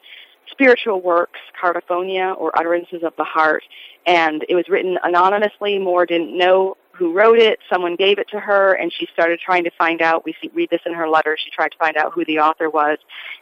spiritual 0.50 1.02
works, 1.02 1.40
Cardiphonia 1.62 2.38
or 2.38 2.58
Utterances 2.58 3.04
of 3.04 3.14
the 3.18 3.24
Heart, 3.24 3.64
and 4.06 4.46
it 4.48 4.56
was 4.56 4.70
written 4.70 4.98
anonymously. 5.04 5.78
More 5.78 6.06
didn't 6.06 6.38
know 6.38 6.78
who 6.98 7.14
wrote 7.14 7.40
it. 7.40 7.60
Someone 7.70 7.96
gave 7.96 8.20
it 8.20 8.28
to 8.30 8.40
her, 8.40 8.74
and 8.74 8.92
she 8.92 9.08
started 9.14 9.40
trying 9.40 9.64
to 9.66 9.72
find 9.78 10.02
out. 10.02 10.26
We 10.26 10.36
see, 10.42 10.50
read 10.54 10.70
this 10.70 10.82
in 10.86 10.94
her 10.94 11.08
letter. 11.08 11.38
She 11.42 11.50
tried 11.52 11.70
to 11.70 11.78
find 11.78 11.98
out 11.98 12.14
who 12.14 12.26
the 12.26 12.40
author 12.40 12.70
was, 12.70 12.98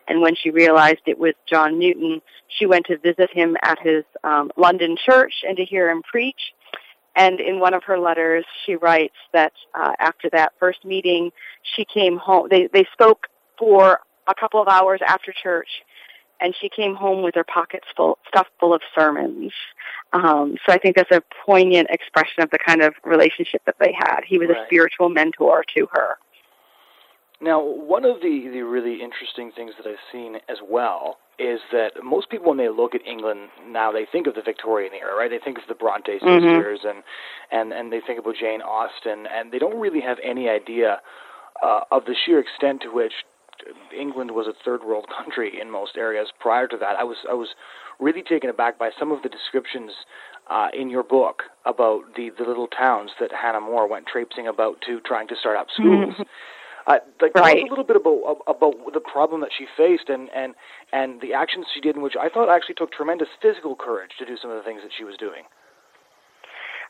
and 0.07 0.21
when 0.21 0.35
she 0.35 0.49
realized 0.49 1.01
it 1.05 1.17
was 1.17 1.33
John 1.45 1.79
Newton, 1.79 2.21
she 2.47 2.65
went 2.65 2.85
to 2.87 2.97
visit 2.97 3.29
him 3.31 3.57
at 3.63 3.79
his 3.79 4.03
um, 4.23 4.51
London 4.57 4.95
church 5.03 5.33
and 5.47 5.57
to 5.57 5.65
hear 5.65 5.89
him 5.89 6.03
preach. 6.03 6.53
And 7.15 7.39
in 7.39 7.59
one 7.59 7.73
of 7.73 7.83
her 7.85 7.97
letters, 7.97 8.45
she 8.65 8.75
writes 8.75 9.15
that 9.31 9.53
uh, 9.73 9.93
after 9.99 10.29
that 10.31 10.51
first 10.59 10.83
meeting, 10.83 11.31
she 11.63 11.85
came 11.85 12.17
home. 12.17 12.47
They 12.49 12.67
they 12.67 12.85
spoke 12.91 13.27
for 13.57 14.01
a 14.27 14.35
couple 14.35 14.61
of 14.61 14.67
hours 14.67 14.99
after 15.05 15.31
church, 15.31 15.69
and 16.45 16.53
she 16.61 16.69
came 16.69 16.93
home 16.93 17.23
with 17.23 17.33
her 17.33 17.43
pockets 17.43 17.87
full, 17.97 18.19
stuffed 18.27 18.51
full 18.59 18.71
of 18.71 18.81
sermons. 18.93 19.51
Um, 20.13 20.57
so 20.63 20.71
I 20.71 20.77
think 20.77 20.95
that's 20.95 21.09
a 21.09 21.23
poignant 21.43 21.87
expression 21.89 22.43
of 22.43 22.51
the 22.51 22.59
kind 22.59 22.83
of 22.83 22.93
relationship 23.03 23.63
that 23.65 23.77
they 23.79 23.91
had. 23.97 24.21
He 24.27 24.37
was 24.37 24.49
right. 24.49 24.59
a 24.59 24.65
spiritual 24.67 25.09
mentor 25.09 25.63
to 25.75 25.87
her. 25.91 26.17
Now, 27.41 27.59
one 27.61 28.05
of 28.05 28.21
the, 28.21 28.47
the 28.53 28.61
really 28.61 29.01
interesting 29.01 29.51
things 29.55 29.73
that 29.77 29.89
I've 29.89 30.05
seen 30.11 30.35
as 30.47 30.57
well 30.69 31.17
is 31.39 31.59
that 31.71 31.91
most 32.03 32.29
people, 32.29 32.47
when 32.47 32.57
they 32.57 32.69
look 32.69 32.93
at 32.93 33.05
England 33.05 33.49
now, 33.67 33.91
they 33.91 34.05
think 34.09 34.27
of 34.27 34.35
the 34.35 34.43
Victorian 34.43 34.93
era, 34.93 35.17
right? 35.17 35.31
They 35.31 35.39
think 35.43 35.57
of 35.57 35.63
the 35.67 35.73
Bronte 35.73 36.11
mm-hmm. 36.11 36.45
sisters 36.45 36.81
mm-hmm. 36.85 37.01
and, 37.51 37.71
and, 37.71 37.73
and 37.73 37.91
they 37.91 38.01
think 38.05 38.19
about 38.19 38.35
Jane 38.39 38.61
Austen, 38.61 39.25
and 39.27 39.51
they 39.51 39.57
don't 39.57 39.79
really 39.79 40.01
have 40.01 40.17
any 40.23 40.47
idea 40.47 41.01
uh, 41.63 41.81
of 41.91 42.05
the 42.05 42.15
sheer 42.25 42.39
extent 42.39 42.83
to 42.83 42.89
which 42.93 43.13
England 43.95 44.31
was 44.31 44.47
a 44.47 44.53
third 44.63 44.83
world 44.83 45.07
country 45.17 45.59
in 45.59 45.69
most 45.71 45.97
areas. 45.97 46.29
Prior 46.39 46.67
to 46.67 46.77
that, 46.77 46.95
I 46.97 47.03
was 47.03 47.17
I 47.29 47.33
was 47.33 47.49
really 47.99 48.23
taken 48.23 48.49
aback 48.49 48.77
by 48.77 48.89
some 48.97 49.11
of 49.11 49.23
the 49.23 49.29
descriptions 49.29 49.91
uh, 50.49 50.67
in 50.73 50.89
your 50.89 51.03
book 51.03 51.43
about 51.65 52.15
the 52.15 52.31
the 52.37 52.43
little 52.43 52.67
towns 52.67 53.11
that 53.19 53.31
Hannah 53.31 53.61
More 53.61 53.87
went 53.87 54.07
traipsing 54.07 54.47
about 54.47 54.81
to, 54.87 54.99
trying 55.01 55.27
to 55.29 55.35
start 55.35 55.57
up 55.57 55.67
schools. 55.73 56.15
Uh, 56.87 56.99
like 57.19 57.33
right. 57.33 57.55
tell 57.55 57.63
us 57.63 57.67
a 57.67 57.69
little 57.69 57.83
bit 57.83 57.95
about 57.95 58.37
about 58.47 58.75
the 58.93 58.99
problem 58.99 59.41
that 59.41 59.49
she 59.57 59.65
faced 59.75 60.09
and 60.09 60.29
and 60.35 60.53
and 60.93 61.21
the 61.21 61.33
actions 61.33 61.65
she 61.73 61.81
did, 61.81 61.95
in 61.95 62.01
which 62.01 62.15
I 62.19 62.29
thought 62.29 62.49
actually 62.49 62.75
took 62.75 62.91
tremendous 62.91 63.29
physical 63.41 63.75
courage 63.75 64.11
to 64.19 64.25
do 64.25 64.37
some 64.39 64.51
of 64.51 64.57
the 64.57 64.63
things 64.63 64.81
that 64.83 64.91
she 64.95 65.03
was 65.03 65.17
doing. 65.17 65.43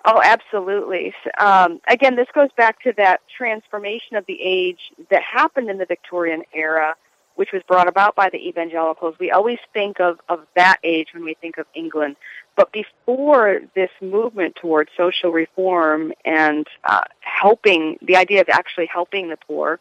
Oh, 0.08 0.22
absolutely. 0.24 1.14
Um, 1.40 1.82
again, 1.88 2.16
this 2.16 2.28
goes 2.34 2.50
back 2.56 2.80
to 2.84 2.94
that 2.98 3.22
transformation 3.36 4.18
of 4.18 4.26
the 4.28 4.38
age 4.40 4.80
that 5.10 5.24
happened 5.24 5.70
in 5.70 5.80
the 5.80 5.86
Victorian 5.86 6.44
era, 6.54 6.94
which 7.34 7.52
was 7.52 7.64
brought 7.68 7.88
about 7.88 8.16
by 8.16 8.30
the 8.30 8.38
evangelicals. 8.38 9.16
We 9.20 9.32
always 9.32 9.58
think 9.74 10.00
of, 10.00 10.20
of 10.30 10.46
that 10.56 10.78
age 10.84 11.08
when 11.14 11.26
we 11.26 11.34
think 11.42 11.58
of 11.58 11.66
England. 11.74 12.18
But 12.56 12.72
before 12.72 13.62
this 13.74 13.90
movement 14.00 14.58
towards 14.62 14.92
social 14.96 15.32
reform 15.32 16.14
and 16.24 16.68
uh, 16.84 17.02
helping, 17.22 17.98
the 18.04 18.16
idea 18.16 18.42
of 18.42 18.50
actually 18.50 18.86
helping 18.86 19.30
the 19.30 19.38
poor, 19.38 19.80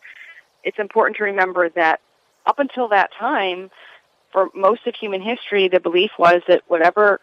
it's 0.65 0.79
important 0.79 1.19
to 1.19 1.25
remember 1.25 1.69
that 1.69 2.01
up 2.47 2.59
until 2.59 2.89
that 2.89 3.11
time, 3.19 3.71
for 4.33 4.49
most 4.55 4.87
of 4.87 4.95
human 4.95 5.21
history, 5.21 5.69
the 5.69 5.81
belief 5.81 6.13
was 6.19 6.41
that 6.49 6.63
whatever 6.67 7.21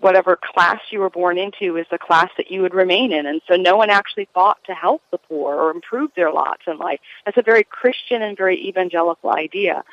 whatever 0.00 0.38
class 0.40 0.80
you 0.90 1.00
were 1.00 1.10
born 1.10 1.38
into 1.38 1.76
is 1.76 1.86
the 1.90 1.98
class 1.98 2.30
that 2.36 2.50
you 2.50 2.62
would 2.62 2.74
remain 2.74 3.12
in. 3.12 3.26
And 3.26 3.40
so 3.48 3.56
no 3.56 3.76
one 3.76 3.90
actually 3.90 4.28
fought 4.34 4.58
to 4.66 4.74
help 4.74 5.02
the 5.10 5.18
poor 5.18 5.54
or 5.54 5.70
improve 5.70 6.10
their 6.14 6.32
lots 6.32 6.62
in 6.66 6.78
life. 6.78 7.00
That's 7.24 7.36
a 7.36 7.42
very 7.42 7.64
Christian 7.64 8.22
and 8.22 8.36
very 8.36 8.68
evangelical 8.68 9.30
idea. 9.30 9.84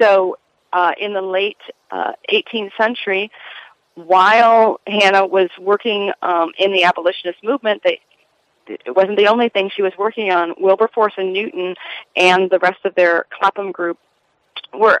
So 0.00 0.38
uh, 0.72 0.92
in 0.98 1.14
the 1.14 1.22
late 1.22 1.58
uh, 1.90 2.12
18th 2.32 2.70
century, 2.76 3.30
while 3.94 4.80
Hannah 4.86 5.26
was 5.26 5.50
working 5.58 6.12
um, 6.22 6.52
in 6.58 6.72
the 6.72 6.84
abolitionist 6.84 7.42
movement, 7.42 7.82
they, 7.84 8.00
it 8.66 8.94
wasn't 8.94 9.16
the 9.16 9.26
only 9.26 9.48
thing 9.48 9.70
she 9.74 9.82
was 9.82 9.92
working 9.98 10.30
on. 10.30 10.54
Wilberforce 10.58 11.14
and 11.16 11.32
Newton 11.32 11.74
and 12.14 12.50
the 12.50 12.58
rest 12.60 12.78
of 12.84 12.94
their 12.94 13.26
Clapham 13.30 13.72
group 13.72 13.98
were 14.72 15.00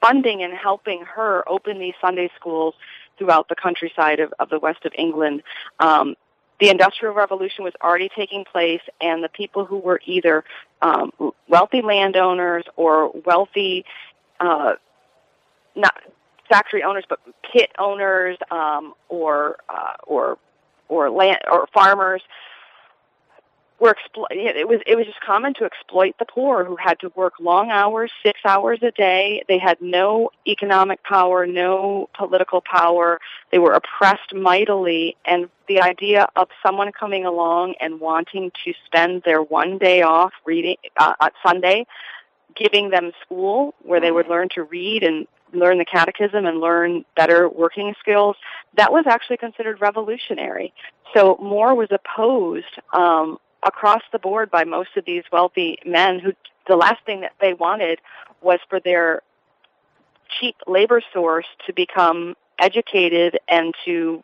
funding 0.00 0.42
and 0.42 0.52
helping 0.54 1.04
her 1.04 1.46
open 1.48 1.78
these 1.78 1.94
Sunday 2.00 2.30
schools 2.38 2.74
throughout 3.20 3.48
the 3.50 3.54
countryside 3.54 4.18
of, 4.18 4.32
of 4.40 4.48
the 4.48 4.58
west 4.58 4.86
of 4.86 4.92
England. 4.96 5.42
Um, 5.78 6.16
the 6.58 6.70
Industrial 6.70 7.14
Revolution 7.14 7.64
was 7.64 7.74
already 7.82 8.08
taking 8.16 8.44
place, 8.44 8.80
and 9.00 9.22
the 9.22 9.28
people 9.28 9.66
who 9.66 9.78
were 9.78 10.00
either 10.06 10.42
um, 10.80 11.12
wealthy 11.48 11.82
landowners 11.82 12.64
or 12.76 13.12
wealthy, 13.24 13.84
uh, 14.40 14.72
not 15.76 15.94
factory 16.48 16.82
owners, 16.82 17.04
but 17.08 17.20
pit 17.52 17.70
owners 17.78 18.38
um, 18.50 18.94
or 19.08 19.58
uh, 19.68 19.94
or 20.04 20.38
or 20.88 21.10
land 21.10 21.38
or 21.50 21.68
farmers 21.72 22.22
were 23.80 23.94
explo- 23.94 24.26
it 24.30 24.68
was 24.68 24.80
it 24.86 24.94
was 24.94 25.06
just 25.06 25.20
common 25.20 25.54
to 25.54 25.64
exploit 25.64 26.14
the 26.18 26.26
poor 26.26 26.64
who 26.64 26.76
had 26.76 27.00
to 27.00 27.10
work 27.16 27.34
long 27.40 27.70
hours, 27.70 28.12
six 28.22 28.40
hours 28.44 28.78
a 28.82 28.90
day. 28.90 29.42
They 29.48 29.58
had 29.58 29.80
no 29.80 30.30
economic 30.46 31.02
power, 31.02 31.46
no 31.46 32.08
political 32.14 32.60
power. 32.60 33.18
They 33.50 33.58
were 33.58 33.72
oppressed 33.72 34.34
mightily, 34.34 35.16
and 35.24 35.48
the 35.66 35.80
idea 35.80 36.28
of 36.36 36.48
someone 36.62 36.92
coming 36.92 37.24
along 37.24 37.74
and 37.80 38.00
wanting 38.00 38.52
to 38.64 38.74
spend 38.84 39.22
their 39.24 39.42
one 39.42 39.78
day 39.78 40.02
off 40.02 40.32
reading 40.44 40.76
uh, 40.98 41.14
on 41.18 41.30
Sunday, 41.44 41.86
giving 42.54 42.90
them 42.90 43.12
school 43.24 43.74
where 43.82 44.00
they 44.00 44.12
would 44.12 44.28
learn 44.28 44.48
to 44.54 44.62
read 44.64 45.02
and 45.02 45.26
learn 45.52 45.78
the 45.78 45.84
catechism 45.84 46.46
and 46.46 46.60
learn 46.60 47.04
better 47.16 47.48
working 47.48 47.94
skills, 47.98 48.36
that 48.76 48.92
was 48.92 49.04
actually 49.06 49.36
considered 49.36 49.80
revolutionary. 49.80 50.72
So 51.14 51.38
More 51.42 51.74
was 51.74 51.88
opposed 51.90 52.78
um, 52.92 53.38
across 53.62 54.02
the 54.12 54.18
board 54.18 54.50
by 54.50 54.64
most 54.64 54.90
of 54.96 55.04
these 55.04 55.24
wealthy 55.32 55.78
men 55.84 56.18
who 56.18 56.32
the 56.68 56.76
last 56.76 57.04
thing 57.04 57.20
that 57.22 57.32
they 57.40 57.52
wanted 57.52 57.98
was 58.42 58.60
for 58.68 58.80
their 58.80 59.22
cheap 60.38 60.56
labor 60.66 61.02
source 61.12 61.46
to 61.66 61.72
become 61.72 62.36
educated 62.58 63.38
and 63.48 63.74
to 63.84 64.22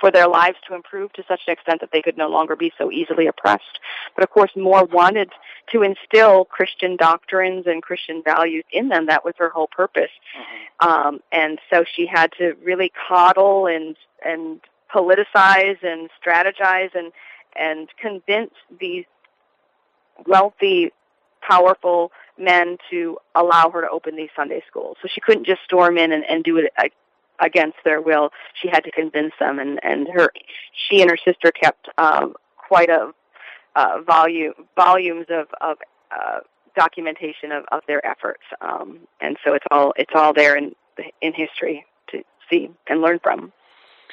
for 0.00 0.10
their 0.10 0.26
lives 0.26 0.56
to 0.66 0.74
improve 0.74 1.12
to 1.12 1.22
such 1.28 1.42
an 1.46 1.52
extent 1.52 1.80
that 1.80 1.90
they 1.92 2.00
could 2.00 2.16
no 2.16 2.28
longer 2.28 2.56
be 2.56 2.72
so 2.78 2.90
easily 2.90 3.26
oppressed. 3.26 3.78
But 4.14 4.24
of 4.24 4.30
course, 4.30 4.50
More 4.56 4.84
wanted 4.84 5.30
to 5.72 5.82
instill 5.82 6.46
Christian 6.46 6.96
doctrines 6.96 7.66
and 7.66 7.82
Christian 7.82 8.22
values 8.24 8.64
in 8.72 8.88
them. 8.88 9.06
That 9.06 9.24
was 9.24 9.34
her 9.36 9.50
whole 9.50 9.68
purpose. 9.68 10.10
Mm-hmm. 10.38 10.88
Um, 10.88 11.20
and 11.30 11.58
so 11.70 11.84
she 11.84 12.06
had 12.06 12.32
to 12.38 12.54
really 12.64 12.90
coddle 13.08 13.66
and 13.66 13.94
and 14.24 14.60
politicize 14.92 15.82
and 15.82 16.10
strategize 16.24 16.94
and 16.94 17.12
and 17.56 17.88
convince 18.00 18.52
these 18.78 19.04
wealthy, 20.26 20.92
powerful 21.40 22.12
men 22.38 22.76
to 22.90 23.18
allow 23.34 23.70
her 23.70 23.82
to 23.82 23.88
open 23.88 24.16
these 24.16 24.30
Sunday 24.34 24.62
schools. 24.66 24.96
So 25.02 25.08
she 25.12 25.20
couldn't 25.20 25.46
just 25.46 25.62
storm 25.64 25.98
in 25.98 26.12
and, 26.12 26.24
and 26.24 26.42
do 26.44 26.58
it 26.58 26.72
against 27.40 27.78
their 27.84 28.00
will. 28.00 28.30
She 28.60 28.68
had 28.68 28.84
to 28.84 28.90
convince 28.90 29.32
them, 29.40 29.58
and 29.58 29.80
and 29.82 30.08
her 30.08 30.30
she 30.88 31.00
and 31.00 31.10
her 31.10 31.18
sister 31.24 31.50
kept 31.50 31.88
um, 31.98 32.34
quite 32.56 32.90
a 32.90 33.12
uh, 33.76 34.02
volume 34.06 34.54
volumes 34.76 35.26
of 35.30 35.46
of 35.60 35.78
uh, 36.10 36.40
documentation 36.76 37.52
of, 37.52 37.64
of 37.72 37.82
their 37.86 38.04
efforts, 38.06 38.42
um, 38.60 39.00
and 39.20 39.36
so 39.44 39.54
it's 39.54 39.66
all 39.70 39.92
it's 39.96 40.12
all 40.14 40.32
there 40.32 40.56
in 40.56 40.74
in 41.20 41.32
history 41.32 41.84
to 42.10 42.22
see 42.50 42.70
and 42.88 43.00
learn 43.00 43.18
from. 43.22 43.52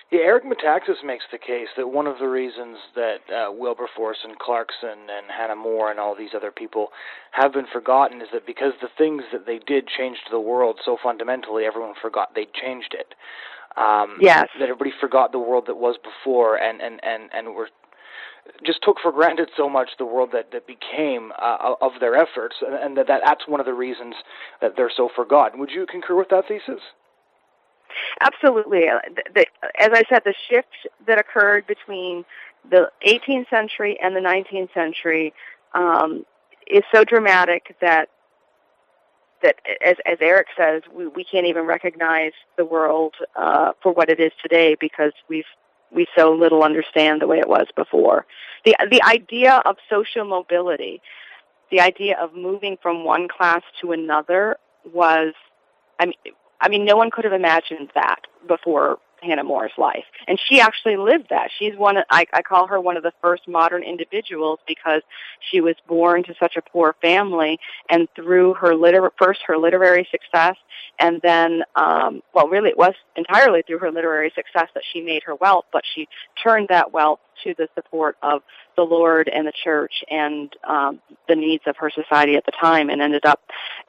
Yeah, 0.09 0.21
Eric 0.21 0.45
Metaxas 0.45 1.03
makes 1.03 1.25
the 1.31 1.37
case 1.37 1.67
that 1.75 1.89
one 1.89 2.07
of 2.07 2.17
the 2.17 2.29
reasons 2.29 2.77
that 2.95 3.19
uh, 3.29 3.51
Wilberforce 3.51 4.19
and 4.23 4.39
Clarkson 4.39 4.89
and 4.89 5.27
Hannah 5.29 5.57
More 5.57 5.91
and 5.91 5.99
all 5.99 6.15
these 6.15 6.29
other 6.33 6.51
people 6.51 6.89
have 7.31 7.51
been 7.51 7.65
forgotten 7.71 8.21
is 8.21 8.29
that 8.31 8.45
because 8.45 8.71
the 8.81 8.87
things 8.97 9.23
that 9.33 9.45
they 9.45 9.59
did 9.59 9.85
changed 9.85 10.21
the 10.31 10.39
world 10.39 10.79
so 10.85 10.97
fundamentally, 11.01 11.65
everyone 11.65 11.93
forgot 12.01 12.33
they'd 12.35 12.53
changed 12.53 12.95
it. 12.97 13.15
Um, 13.75 14.17
yes. 14.21 14.47
That 14.57 14.69
everybody 14.69 14.93
forgot 14.99 15.33
the 15.33 15.39
world 15.39 15.65
that 15.67 15.75
was 15.75 15.97
before 16.01 16.55
and, 16.55 16.81
and, 16.81 17.01
and, 17.03 17.29
and 17.33 17.53
were 17.53 17.67
just 18.65 18.79
took 18.81 18.95
for 19.01 19.11
granted 19.11 19.49
so 19.57 19.67
much 19.67 19.89
the 19.99 20.05
world 20.05 20.29
that, 20.31 20.51
that 20.53 20.65
became 20.65 21.33
uh, 21.37 21.75
of 21.81 21.91
their 21.99 22.15
efforts, 22.15 22.55
and, 22.65 22.75
and 22.75 22.97
that, 22.97 23.07
that 23.07 23.21
that's 23.25 23.45
one 23.45 23.59
of 23.59 23.65
the 23.65 23.73
reasons 23.73 24.15
that 24.61 24.77
they're 24.77 24.91
so 24.95 25.09
forgotten. 25.13 25.59
Would 25.59 25.71
you 25.71 25.85
concur 25.85 26.15
with 26.15 26.29
that 26.29 26.45
thesis? 26.47 26.81
Absolutely. 28.19 28.87
Uh, 28.87 28.99
as 29.79 29.89
I 29.93 30.03
said, 30.09 30.23
the 30.25 30.33
shift 30.49 30.67
that 31.05 31.19
occurred 31.19 31.67
between 31.67 32.25
the 32.69 32.89
18th 33.05 33.49
century 33.49 33.97
and 34.01 34.15
the 34.15 34.19
19th 34.19 34.73
century 34.73 35.33
um, 35.73 36.25
is 36.65 36.83
so 36.93 37.03
dramatic 37.03 37.75
that 37.81 38.09
that, 39.43 39.57
as, 39.85 39.97
as 40.05 40.17
Eric 40.19 40.47
says, 40.57 40.81
we, 40.91 41.05
we 41.07 41.23
can't 41.23 41.45
even 41.45 41.65
recognize 41.65 42.31
the 42.57 42.65
world 42.65 43.13
uh, 43.35 43.73
for 43.83 43.91
what 43.91 44.09
it 44.09 44.19
is 44.19 44.31
today 44.41 44.75
because 44.79 45.11
we've 45.29 45.45
we 45.91 46.05
so 46.17 46.33
little 46.33 46.63
understand 46.63 47.21
the 47.21 47.27
way 47.27 47.37
it 47.39 47.47
was 47.47 47.67
before. 47.75 48.25
The 48.65 48.75
the 48.89 49.01
idea 49.03 49.61
of 49.65 49.77
social 49.89 50.25
mobility, 50.25 51.01
the 51.71 51.79
idea 51.81 52.17
of 52.19 52.33
moving 52.33 52.77
from 52.81 53.05
one 53.05 53.27
class 53.27 53.61
to 53.81 53.91
another 53.91 54.57
was, 54.91 55.33
I 55.99 56.07
mean, 56.07 56.15
I 56.59 56.69
mean, 56.69 56.85
no 56.85 56.95
one 56.95 57.11
could 57.11 57.23
have 57.23 57.33
imagined 57.33 57.91
that 57.95 58.21
before 58.47 58.99
Hannah 59.21 59.43
More's 59.43 59.71
life. 59.77 60.05
And 60.27 60.39
she 60.47 60.59
actually 60.59 60.97
lived 60.97 61.27
that. 61.29 61.49
She's 61.57 61.75
one, 61.75 61.97
of, 61.97 62.05
I, 62.09 62.25
I 62.33 62.41
call 62.41 62.67
her 62.67 62.79
one 62.79 62.97
of 62.97 63.03
the 63.03 63.13
first 63.21 63.47
modern 63.47 63.83
individuals 63.83 64.59
because 64.67 65.01
she 65.51 65.61
was 65.61 65.75
born 65.87 66.23
to 66.23 66.35
such 66.39 66.55
a 66.55 66.61
poor 66.61 66.95
family 67.01 67.59
and 67.89 68.07
through 68.15 68.55
her 68.55 68.75
liter- 68.75 69.11
first 69.17 69.41
her 69.47 69.57
literary 69.57 70.07
success 70.11 70.55
and 70.99 71.21
then, 71.21 71.63
um, 71.75 72.21
well, 72.33 72.47
really 72.47 72.69
it 72.69 72.77
was 72.77 72.93
entirely 73.15 73.61
through 73.61 73.79
her 73.79 73.91
literary 73.91 74.31
success 74.35 74.69
that 74.73 74.83
she 74.91 75.01
made 75.01 75.23
her 75.23 75.35
wealth, 75.35 75.65
but 75.71 75.83
she 75.93 76.07
turned 76.41 76.69
that 76.69 76.91
wealth 76.91 77.19
to 77.43 77.53
the 77.55 77.67
support 77.75 78.17
of 78.23 78.41
the 78.75 78.81
Lord 78.81 79.29
and 79.29 79.45
the 79.45 79.53
church 79.63 80.03
and 80.09 80.51
um, 80.67 80.99
the 81.27 81.35
needs 81.35 81.63
of 81.67 81.77
her 81.77 81.91
society 81.91 82.35
at 82.35 82.45
the 82.45 82.51
time, 82.51 82.89
and 82.89 83.01
ended 83.01 83.25
up 83.25 83.41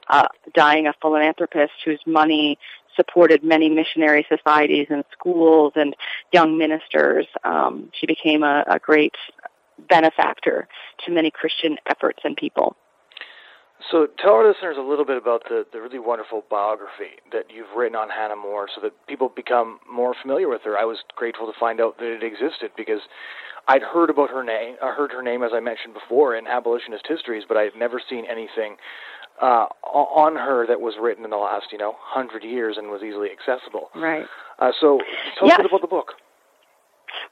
uh, 0.08 0.28
dying 0.54 0.86
a 0.86 0.92
philanthropist 1.00 1.72
whose 1.84 2.00
money 2.06 2.58
supported 2.98 3.44
many 3.44 3.70
missionary 3.70 4.26
societies 4.28 4.88
and 4.90 5.04
schools 5.12 5.72
and 5.76 5.94
young 6.32 6.58
ministers. 6.58 7.26
Um, 7.44 7.90
she 7.98 8.06
became 8.06 8.42
a, 8.42 8.64
a 8.66 8.78
great 8.78 9.14
benefactor 9.88 10.68
to 11.04 11.12
many 11.12 11.30
Christian 11.30 11.76
efforts 11.86 12.20
and 12.24 12.36
people. 12.36 12.76
So 13.92 14.08
tell 14.18 14.32
our 14.32 14.46
listeners 14.46 14.76
a 14.76 14.82
little 14.82 15.04
bit 15.04 15.16
about 15.16 15.44
the, 15.48 15.64
the 15.72 15.80
really 15.80 16.00
wonderful 16.00 16.44
biography 16.50 17.22
that 17.32 17.44
you've 17.54 17.70
written 17.76 17.94
on 17.94 18.08
Hannah 18.10 18.36
More 18.36 18.66
so 18.74 18.80
that 18.82 18.92
people 19.06 19.28
become 19.28 19.78
more 19.90 20.14
familiar 20.20 20.48
with 20.48 20.62
her. 20.64 20.76
I 20.76 20.84
was 20.84 20.98
grateful 21.14 21.46
to 21.46 21.58
find 21.58 21.80
out 21.80 21.96
that 21.98 22.06
it 22.06 22.24
existed 22.24 22.72
because 22.76 23.00
I'd 23.68 23.82
heard 23.82 24.10
about 24.10 24.30
her 24.30 24.42
name, 24.42 24.76
I 24.82 24.92
heard 24.92 25.12
her 25.12 25.22
name 25.22 25.42
as 25.42 25.52
I 25.54 25.60
mentioned 25.60 25.94
before 25.94 26.34
in 26.34 26.46
abolitionist 26.46 27.06
histories, 27.06 27.44
but 27.46 27.56
I 27.56 27.62
had 27.62 27.76
never 27.76 28.00
seen 28.00 28.24
anything 28.24 28.76
uh, 29.40 29.66
on 29.82 30.36
her 30.36 30.66
that 30.66 30.80
was 30.80 30.94
written 31.00 31.24
in 31.24 31.30
the 31.30 31.36
last, 31.36 31.66
you 31.72 31.78
know, 31.78 31.94
hundred 31.98 32.44
years 32.44 32.76
and 32.76 32.88
was 32.88 33.02
easily 33.02 33.28
accessible. 33.30 33.90
Right. 33.94 34.26
Uh, 34.58 34.72
so 34.80 35.00
tell 35.38 35.48
yes. 35.48 35.54
us 35.54 35.60
a 35.60 35.62
bit 35.62 35.70
about 35.70 35.80
the 35.80 35.86
book. 35.86 36.14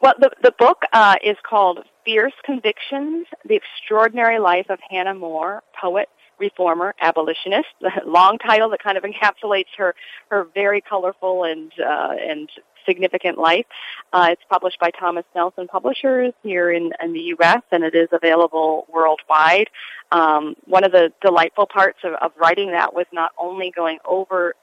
Well, 0.01 0.15
the 0.19 0.31
the 0.43 0.53
book 0.59 0.83
uh, 0.93 1.17
is 1.23 1.37
called 1.49 1.81
"Fierce 2.05 2.33
Convictions: 2.45 3.27
The 3.45 3.57
Extraordinary 3.57 4.39
Life 4.39 4.67
of 4.69 4.79
Hannah 4.89 5.15
More, 5.15 5.63
Poet, 5.81 6.09
Reformer, 6.39 6.95
Abolitionist." 7.01 7.69
The 7.81 7.91
long 8.07 8.39
title 8.39 8.71
that 8.71 8.83
kind 8.83 8.97
of 8.97 9.05
encapsulates 9.05 9.75
her 9.77 9.95
her 10.31 10.47
very 10.55 10.81
colorful 10.81 11.45
and 11.45 11.73
uh, 11.79 12.15
and 12.21 12.49
significant 12.87 13.39
life. 13.39 13.67
Uh, 14.13 14.29
it's 14.31 14.43
published 14.49 14.79
by 14.81 14.91
Thomas 14.91 15.25
Nelson 15.35 15.67
Publishers 15.69 16.33
here 16.43 16.71
in, 16.71 16.93
in 17.03 17.13
the 17.13 17.21
U.S. 17.37 17.63
and 17.73 17.85
it 17.85 17.95
is 17.95 18.09
available 18.13 18.87
worldwide. 18.93 19.69
Um, 20.13 20.55
one 20.65 20.85
of 20.85 20.93
the 20.93 21.13
delightful 21.21 21.67
parts 21.67 21.99
of, 22.05 22.15
of 22.15 22.33
writing 22.39 22.71
that 22.71 22.95
was 22.95 23.07
not 23.13 23.33
only 23.39 23.73
going 23.75 23.99
over 24.05 24.55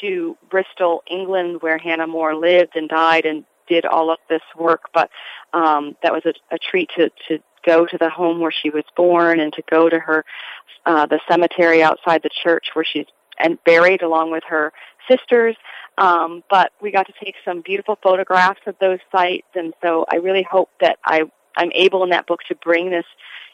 to 0.00 0.36
Bristol, 0.50 1.02
England, 1.10 1.62
where 1.62 1.78
Hannah 1.78 2.06
More 2.06 2.34
lived 2.34 2.76
and 2.76 2.88
died 2.88 3.24
and 3.24 3.44
did 3.68 3.84
all 3.84 4.10
of 4.10 4.18
this 4.28 4.42
work, 4.56 4.90
but 4.92 5.10
um, 5.52 5.96
that 6.02 6.12
was 6.12 6.22
a, 6.24 6.32
a 6.54 6.58
treat 6.58 6.90
to, 6.96 7.10
to 7.28 7.38
go 7.64 7.86
to 7.86 7.98
the 7.98 8.08
home 8.08 8.40
where 8.40 8.52
she 8.52 8.70
was 8.70 8.84
born 8.96 9.40
and 9.40 9.52
to 9.52 9.62
go 9.70 9.88
to 9.88 9.98
her 9.98 10.24
uh, 10.86 11.06
the 11.06 11.20
cemetery 11.28 11.82
outside 11.82 12.22
the 12.22 12.30
church 12.42 12.68
where 12.72 12.84
she's 12.84 13.06
and 13.38 13.62
buried 13.64 14.02
along 14.02 14.30
with 14.30 14.44
her 14.48 14.72
sisters. 15.08 15.56
Um, 15.96 16.44
but 16.48 16.72
we 16.80 16.90
got 16.92 17.06
to 17.06 17.12
take 17.22 17.34
some 17.44 17.60
beautiful 17.60 17.98
photographs 18.02 18.60
of 18.66 18.76
those 18.80 19.00
sites, 19.10 19.48
and 19.54 19.74
so 19.82 20.06
I 20.10 20.16
really 20.16 20.46
hope 20.48 20.70
that 20.80 20.98
I 21.04 21.22
I'm 21.56 21.72
able 21.74 22.04
in 22.04 22.10
that 22.10 22.26
book 22.26 22.40
to 22.48 22.54
bring 22.54 22.90
this 22.90 23.04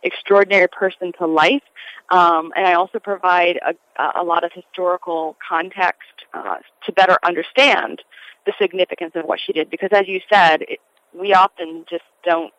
extraordinary 0.03 0.69
person 0.69 1.13
to 1.19 1.27
life. 1.27 1.63
Um, 2.11 2.53
and 2.55 2.67
I 2.67 2.75
also 2.75 2.99
provide 2.99 3.59
a, 3.67 4.21
a 4.21 4.23
lot 4.23 4.45
of 4.45 4.53
historical 4.53 5.37
context 5.47 6.03
uh, 6.35 6.57
to 6.85 6.93
better 6.93 7.19
understand 7.25 8.03
the 8.45 8.53
significance 8.61 9.13
of 9.15 9.25
what 9.25 9.41
she 9.41 9.55
did. 9.55 9.71
Because 9.71 9.89
as 9.93 10.07
you 10.07 10.21
said, 10.31 10.63
it, 10.63 10.81
we 11.19 11.33
often 11.33 11.87
just 11.89 12.05
don't, 12.25 12.53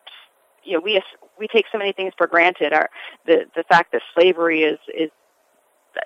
you 0.64 0.72
know, 0.72 0.80
we 0.80 1.00
we 1.38 1.46
take 1.46 1.66
so 1.70 1.78
many 1.78 1.92
things 1.92 2.12
for 2.18 2.26
granted. 2.26 2.72
Our 2.72 2.90
the 3.24 3.44
the 3.54 3.62
fact 3.62 3.92
that 3.92 4.02
slavery 4.14 4.62
is 4.62 4.78
is 4.92 5.10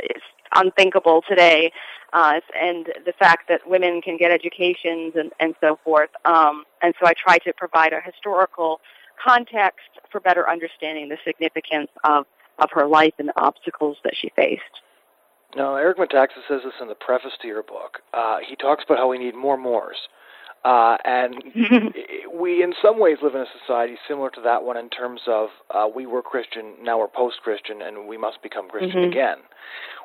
is 0.04 0.22
unthinkable 0.54 1.22
today, 1.28 1.72
uh, 2.12 2.40
and 2.60 2.86
the 3.04 3.12
fact 3.12 3.48
that 3.48 3.68
women 3.68 4.02
can 4.02 4.16
get 4.16 4.30
educations 4.30 5.14
and, 5.16 5.32
and 5.38 5.54
so 5.60 5.78
forth. 5.84 6.10
Um, 6.24 6.64
and 6.82 6.94
so 7.00 7.06
I 7.06 7.12
try 7.14 7.38
to 7.38 7.52
provide 7.52 7.92
a 7.92 8.00
historical 8.00 8.80
context 9.22 9.88
for 10.10 10.20
better 10.20 10.48
understanding 10.48 11.08
the 11.08 11.18
significance 11.24 11.90
of, 12.04 12.26
of 12.58 12.70
her 12.72 12.86
life 12.86 13.14
and 13.18 13.28
the 13.28 13.40
obstacles 13.40 13.96
that 14.04 14.14
she 14.16 14.30
faced. 14.34 14.62
Now, 15.56 15.74
Eric 15.76 15.98
Metaxas 15.98 16.46
says 16.48 16.60
this 16.64 16.74
in 16.80 16.88
the 16.88 16.94
preface 16.94 17.32
to 17.42 17.48
your 17.48 17.62
book. 17.62 17.98
Uh, 18.14 18.38
he 18.46 18.54
talks 18.56 18.84
about 18.84 18.98
how 18.98 19.08
we 19.08 19.18
need 19.18 19.34
more 19.34 19.56
Mores. 19.56 19.96
Uh, 20.64 20.96
and 21.04 21.42
we, 22.34 22.62
in 22.62 22.74
some 22.82 23.00
ways, 23.00 23.18
live 23.22 23.34
in 23.34 23.40
a 23.40 23.46
society 23.60 23.96
similar 24.06 24.30
to 24.30 24.40
that 24.42 24.62
one 24.62 24.76
in 24.76 24.90
terms 24.90 25.22
of 25.26 25.48
uh, 25.70 25.88
we 25.92 26.06
were 26.06 26.22
Christian, 26.22 26.74
now 26.82 26.98
we're 26.98 27.08
post-Christian, 27.08 27.82
and 27.82 28.06
we 28.06 28.16
must 28.16 28.42
become 28.42 28.68
Christian 28.68 29.00
mm-hmm. 29.00 29.10
again. 29.10 29.38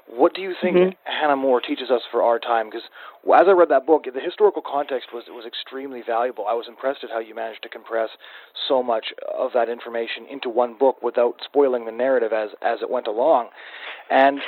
What 0.07 0.35
do 0.35 0.41
you 0.41 0.53
think 0.61 0.77
mm-hmm. 0.77 0.89
Hannah 1.03 1.35
More 1.35 1.59
teaches 1.59 1.89
us 1.89 2.01
for 2.11 2.21
our 2.21 2.37
time? 2.37 2.67
Because 2.67 2.83
as 3.25 3.47
I 3.47 3.51
read 3.51 3.69
that 3.69 3.87
book, 3.87 4.03
the 4.05 4.21
historical 4.21 4.61
context 4.61 5.09
was 5.11 5.23
was 5.29 5.45
extremely 5.45 6.03
valuable. 6.05 6.45
I 6.47 6.53
was 6.53 6.67
impressed 6.67 7.03
at 7.03 7.09
how 7.09 7.19
you 7.19 7.33
managed 7.33 7.63
to 7.63 7.69
compress 7.69 8.09
so 8.67 8.83
much 8.83 9.07
of 9.35 9.51
that 9.53 9.67
information 9.67 10.27
into 10.29 10.47
one 10.47 10.77
book 10.77 11.01
without 11.01 11.41
spoiling 11.43 11.85
the 11.85 11.91
narrative 11.91 12.33
as 12.33 12.49
as 12.61 12.79
it 12.81 12.89
went 12.89 13.07
along. 13.07 13.49
And 14.11 14.41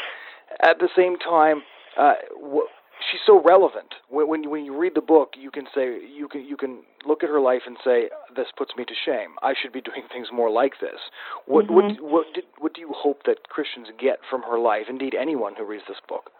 at 0.61 0.79
the 0.79 0.89
same 0.95 1.17
time, 1.17 1.63
uh, 1.97 2.13
she's 3.11 3.21
so 3.25 3.41
relevant. 3.41 3.95
When 4.09 4.27
when 4.27 4.43
you, 4.43 4.49
when 4.49 4.65
you 4.65 4.77
read 4.77 4.93
the 4.95 5.01
book, 5.01 5.33
you 5.37 5.51
can 5.51 5.65
say 5.73 5.99
you 6.05 6.27
can 6.27 6.45
you 6.45 6.57
can 6.57 6.79
look 7.05 7.23
at 7.23 7.29
her 7.29 7.39
life 7.39 7.63
and 7.65 7.77
say 7.83 8.09
this 8.35 8.47
puts 8.57 8.75
me 8.75 8.85
to 8.85 8.93
shame. 9.05 9.35
I 9.41 9.53
should 9.59 9.73
be 9.73 9.81
doing 9.81 10.03
things 10.11 10.27
more 10.31 10.49
like 10.49 10.73
this. 10.81 10.99
What 11.45 11.67
mm-hmm. 11.67 12.03
what 12.03 12.11
what 12.11 12.33
did, 12.33 12.45
what 12.59 12.73
do 12.73 12.81
you 12.81 12.93
hope 12.95 13.23
that 13.25 13.49
Christians 13.49 13.87
get 13.99 14.19
from 14.29 14.43
her 14.43 14.59
life? 14.59 14.85
Indeed, 14.89 15.15
anyone 15.15 15.55
who 15.57 15.65
reads 15.65 15.83
this 15.87 16.01
book. 16.07 16.31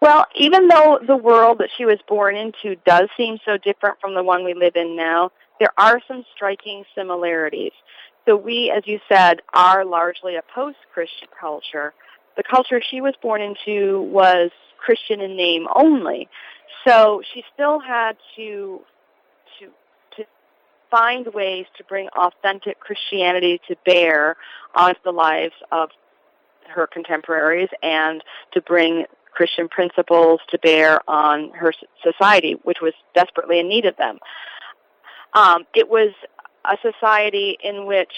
Well, 0.00 0.26
even 0.34 0.66
though 0.66 0.98
the 1.06 1.16
world 1.16 1.58
that 1.58 1.68
she 1.76 1.84
was 1.84 1.98
born 2.08 2.34
into 2.34 2.74
does 2.84 3.08
seem 3.16 3.38
so 3.44 3.56
different 3.56 4.00
from 4.00 4.14
the 4.14 4.24
one 4.24 4.44
we 4.44 4.52
live 4.52 4.74
in 4.74 4.96
now, 4.96 5.30
there 5.60 5.72
are 5.78 6.00
some 6.08 6.24
striking 6.34 6.84
similarities. 6.92 7.70
So 8.26 8.36
we, 8.36 8.72
as 8.76 8.82
you 8.86 8.98
said, 9.08 9.42
are 9.54 9.84
largely 9.84 10.34
a 10.34 10.42
post-Christian 10.54 11.28
culture. 11.40 11.94
The 12.36 12.42
culture 12.42 12.80
she 12.80 13.00
was 13.00 13.14
born 13.20 13.40
into 13.40 14.02
was 14.02 14.50
Christian 14.78 15.20
in 15.20 15.36
name 15.36 15.66
only. 15.74 16.28
So 16.86 17.22
she 17.32 17.44
still 17.54 17.78
had 17.78 18.16
to 18.36 18.80
to 19.58 19.66
to 20.16 20.24
find 20.90 21.26
ways 21.34 21.66
to 21.78 21.84
bring 21.84 22.08
authentic 22.08 22.80
Christianity 22.80 23.60
to 23.68 23.76
bear 23.84 24.36
on 24.74 24.94
the 25.04 25.12
lives 25.12 25.54
of 25.70 25.90
her 26.68 26.86
contemporaries 26.86 27.68
and 27.82 28.22
to 28.52 28.60
bring 28.60 29.04
Christian 29.32 29.68
principles 29.68 30.40
to 30.50 30.58
bear 30.58 31.00
on 31.08 31.50
her 31.50 31.72
society, 32.02 32.56
which 32.62 32.78
was 32.82 32.92
desperately 33.14 33.58
in 33.58 33.68
need 33.68 33.86
of 33.86 33.96
them. 33.96 34.18
Um, 35.34 35.64
it 35.74 35.88
was 35.88 36.12
a 36.64 36.76
society 36.82 37.56
in 37.62 37.86
which 37.86 38.12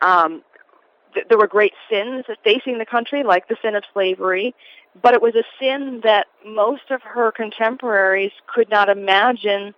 um, 0.00 0.42
th- 1.14 1.26
there 1.28 1.38
were 1.38 1.46
great 1.46 1.72
sins 1.90 2.24
facing 2.44 2.78
the 2.78 2.86
country, 2.86 3.22
like 3.22 3.48
the 3.48 3.56
sin 3.62 3.74
of 3.74 3.84
slavery, 3.92 4.54
but 5.00 5.14
it 5.14 5.22
was 5.22 5.34
a 5.34 5.44
sin 5.60 6.00
that 6.04 6.26
most 6.44 6.90
of 6.90 7.02
her 7.02 7.32
contemporaries 7.32 8.32
could 8.46 8.68
not 8.70 8.88
imagine 8.88 9.74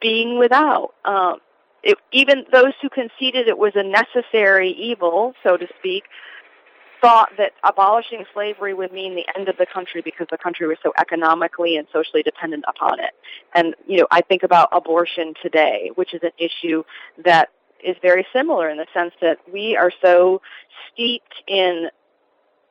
being 0.00 0.38
without. 0.38 0.94
Um, 1.04 1.38
it, 1.82 1.98
even 2.12 2.44
those 2.52 2.72
who 2.80 2.88
conceded 2.88 3.48
it 3.48 3.58
was 3.58 3.72
a 3.74 3.82
necessary 3.82 4.70
evil, 4.70 5.34
so 5.42 5.56
to 5.56 5.66
speak, 5.78 6.04
thought 7.00 7.30
that 7.36 7.52
abolishing 7.64 8.24
slavery 8.32 8.72
would 8.72 8.92
mean 8.92 9.16
the 9.16 9.26
end 9.36 9.48
of 9.48 9.56
the 9.56 9.66
country 9.66 10.00
because 10.00 10.28
the 10.30 10.38
country 10.38 10.68
was 10.68 10.78
so 10.84 10.92
economically 10.96 11.76
and 11.76 11.88
socially 11.92 12.22
dependent 12.22 12.64
upon 12.68 13.00
it. 13.00 13.10
And, 13.54 13.74
you 13.88 13.98
know, 13.98 14.06
I 14.12 14.20
think 14.20 14.44
about 14.44 14.68
abortion 14.70 15.34
today, 15.42 15.90
which 15.96 16.14
is 16.14 16.20
an 16.22 16.30
issue 16.38 16.84
that 17.24 17.50
is 17.84 17.96
very 18.02 18.26
similar 18.32 18.68
in 18.68 18.78
the 18.78 18.86
sense 18.94 19.12
that 19.20 19.38
we 19.52 19.76
are 19.76 19.92
so 20.02 20.40
steeped 20.92 21.34
in 21.46 21.88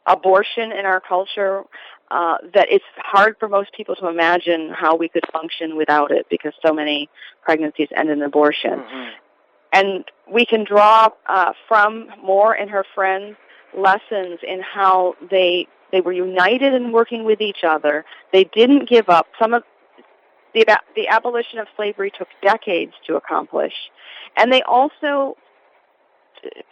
abortion 0.06 0.72
in 0.72 0.86
our 0.86 1.00
culture 1.00 1.64
uh, 2.10 2.38
that 2.54 2.68
it's 2.70 2.84
hard 2.98 3.36
for 3.40 3.48
most 3.48 3.72
people 3.76 3.96
to 3.96 4.08
imagine 4.08 4.70
how 4.74 4.96
we 4.96 5.08
could 5.08 5.24
function 5.32 5.78
without 5.78 6.12
it 6.12 6.26
because 6.30 6.54
so 6.66 6.74
many 6.74 7.10
pregnancies 7.42 7.88
end 7.96 8.10
in 8.10 8.22
abortion. 8.22 8.80
Mm-hmm. 8.80 9.10
And 9.74 10.04
we 10.30 10.46
can 10.46 10.66
draw 10.66 11.10
uh, 11.28 11.54
from 11.68 12.10
More 12.22 12.54
and 12.54 12.70
her 12.70 12.84
friends 12.94 13.38
lessons 13.78 14.40
in 14.46 14.60
how 14.62 15.16
they 15.30 15.68
they 15.94 16.02
were 16.02 16.14
united 16.14 16.74
in 16.74 16.92
working 16.92 17.24
with 17.26 17.42
each 17.42 17.64
other. 17.66 18.06
They 18.32 18.46
didn't 18.46 18.90
give 18.90 19.10
up. 19.10 19.28
Some 19.40 19.54
of 19.54 19.64
the 20.54 20.66
the 20.96 21.08
abolition 21.08 21.60
of 21.60 21.68
slavery 21.76 22.12
took 22.18 22.28
decades 22.42 22.94
to 23.08 23.16
accomplish, 23.16 23.74
and 24.38 24.52
they 24.52 24.62
also 24.64 25.38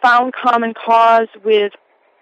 found 0.02 0.32
common 0.32 0.74
cause 0.74 1.28
with 1.44 1.72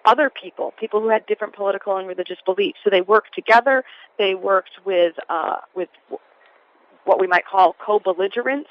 other 0.05 0.31
people, 0.31 0.73
people 0.79 1.01
who 1.01 1.09
had 1.09 1.27
different 1.27 1.55
political 1.55 1.97
and 1.97 2.09
religious 2.09 2.39
beliefs. 2.45 2.79
So 2.85 2.91
they 2.91 3.01
worked 3.01 3.35
together. 3.35 3.85
They 4.19 4.35
worked 4.35 4.79
with 4.85 5.15
uh, 5.29 5.57
with 5.75 5.89
what 7.05 7.21
we 7.21 7.27
might 7.27 7.47
call 7.47 7.75
co-belligerents, 7.85 8.69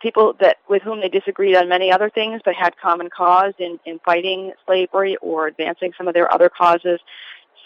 people 0.00 0.34
that 0.40 0.58
with 0.68 0.82
whom 0.82 1.00
they 1.00 1.08
disagreed 1.08 1.56
on 1.56 1.68
many 1.68 1.92
other 1.92 2.10
things, 2.10 2.40
but 2.44 2.54
had 2.54 2.76
common 2.76 3.10
cause 3.10 3.54
in, 3.58 3.78
in 3.84 3.98
fighting 4.04 4.52
slavery 4.66 5.16
or 5.20 5.46
advancing 5.48 5.92
some 5.96 6.08
of 6.08 6.14
their 6.14 6.32
other 6.32 6.48
causes. 6.48 7.00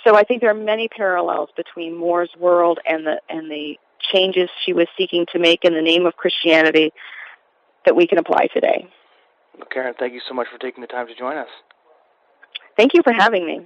So 0.05 0.15
I 0.17 0.23
think 0.23 0.41
there 0.41 0.51
are 0.51 0.55
many 0.55 0.89
parallels 0.89 1.51
between 1.57 1.97
More's 1.97 2.31
world 2.39 2.79
and 2.87 3.07
the 3.07 3.21
and 3.29 3.51
the 3.51 3.79
changes 4.17 4.49
she 4.65 4.73
was 4.73 4.87
seeking 4.97 5.27
to 5.33 5.39
make 5.39 5.65
in 5.65 5.75
the 5.75 5.83
name 5.83 6.07
of 6.07 6.17
Christianity 6.17 6.93
that 7.85 7.95
we 7.95 8.07
can 8.07 8.19
apply 8.19 8.49
today. 8.53 8.89
Well, 9.57 9.69
Karen, 9.71 9.95
thank 9.99 10.13
you 10.13 10.21
so 10.27 10.35
much 10.35 10.49
for 10.51 10.59
taking 10.59 10.81
the 10.81 10.87
time 10.87 11.07
to 11.07 11.15
join 11.15 11.37
us. 11.37 11.49
Thank 12.77 12.95
you 12.95 13.03
for 13.03 13.13
having 13.13 13.47
me. 13.47 13.61